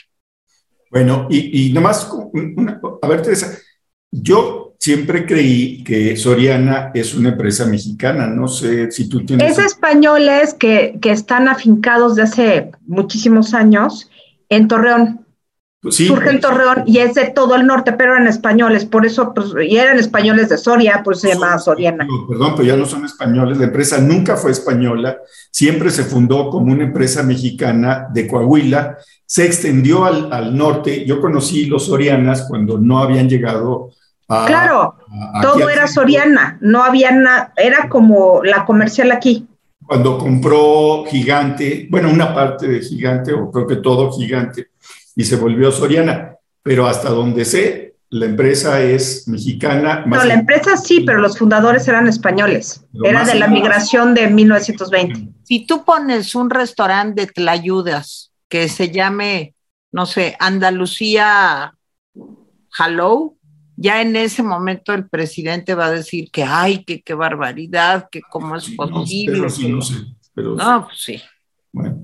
[0.92, 2.12] Bueno, y, y nomás,
[3.02, 3.58] a ver, Teresa,
[4.12, 9.58] yo siempre creí que Soriana es una empresa mexicana, no sé si tú tienes...
[9.58, 14.10] Es españoles que, que están afincados de hace muchísimos años
[14.50, 15.25] en Torreón.
[15.86, 19.36] Pues Surge en Torreón y es de todo el norte, pero eran españoles, por eso,
[19.36, 22.08] pues, y eran españoles de Soria, pues se llamaba Soriana.
[22.28, 25.20] perdón, pero ya no son españoles, la empresa nunca fue española,
[25.52, 28.98] siempre se fundó como una empresa mexicana de Coahuila,
[29.28, 33.92] se extendió al, al norte, yo conocí los Sorianas cuando no habían llegado
[34.28, 34.96] claro,
[35.44, 39.48] todo era Soriana, no había nada, era como la comercial aquí.
[39.86, 44.70] Cuando compró Gigante, bueno, una parte de Gigante, o creo que todo Gigante,
[45.16, 50.04] y se volvió Soriana, pero hasta donde sé, la empresa es mexicana.
[50.06, 52.86] no, la empresa sí, pero los fundadores eran españoles.
[53.04, 55.34] Era de la migración de 1920.
[55.44, 59.56] Si tú pones un restaurante de Tlayudas que se llame,
[59.92, 61.74] no sé, Andalucía
[62.78, 63.36] Hello,
[63.76, 68.22] ya en ese momento el presidente va a decir que, ay, que qué barbaridad, que
[68.22, 69.40] cómo es posible.
[69.40, 69.96] No, sí, no sé.
[70.34, 71.22] Pero, no, pues sí.
[71.72, 72.00] Bueno.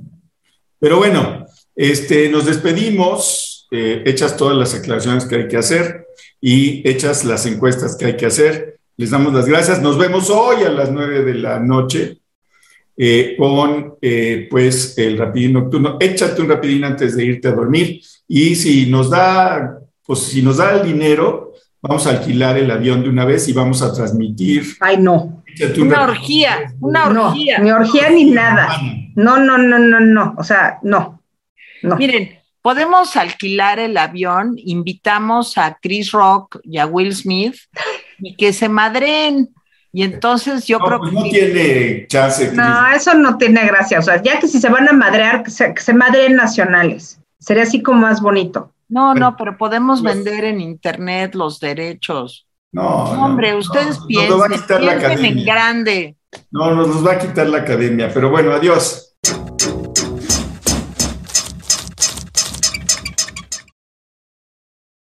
[0.79, 1.45] Pero bueno,
[1.81, 6.05] este, nos despedimos, eh, hechas todas las aclaraciones que hay que hacer
[6.39, 8.77] y hechas las encuestas que hay que hacer.
[8.97, 9.81] Les damos las gracias.
[9.81, 12.19] Nos vemos hoy a las nueve de la noche
[12.95, 15.97] eh, con eh, pues el rapidín nocturno.
[15.99, 20.57] Échate un rapidín antes de irte a dormir y si nos da, pues si nos
[20.57, 24.65] da el dinero, vamos a alquilar el avión de una vez y vamos a transmitir.
[24.81, 25.43] Ay, no.
[25.79, 27.57] Una orgía, una orgía.
[27.57, 28.69] ni orgía ni nada.
[29.15, 30.35] No, no, no, no, no.
[30.37, 31.20] O sea, no.
[31.83, 31.95] No.
[31.95, 37.55] Miren, podemos alquilar el avión, invitamos a Chris Rock y a Will Smith
[38.19, 39.49] y que se madren.
[39.93, 41.15] Y entonces yo creo pues que.
[41.15, 42.51] No tiene chance.
[42.53, 43.99] No, eso no tiene gracia.
[43.99, 47.19] O sea, ya que si se van a madrear, que se, que se madren nacionales.
[47.39, 48.71] Sería así como más bonito.
[48.87, 52.45] No, no, pero podemos vender en internet los derechos.
[52.73, 56.15] No, hombre, ustedes piensen, piensen en grande.
[56.51, 59.15] No, nos va a quitar la academia, pero bueno, adiós.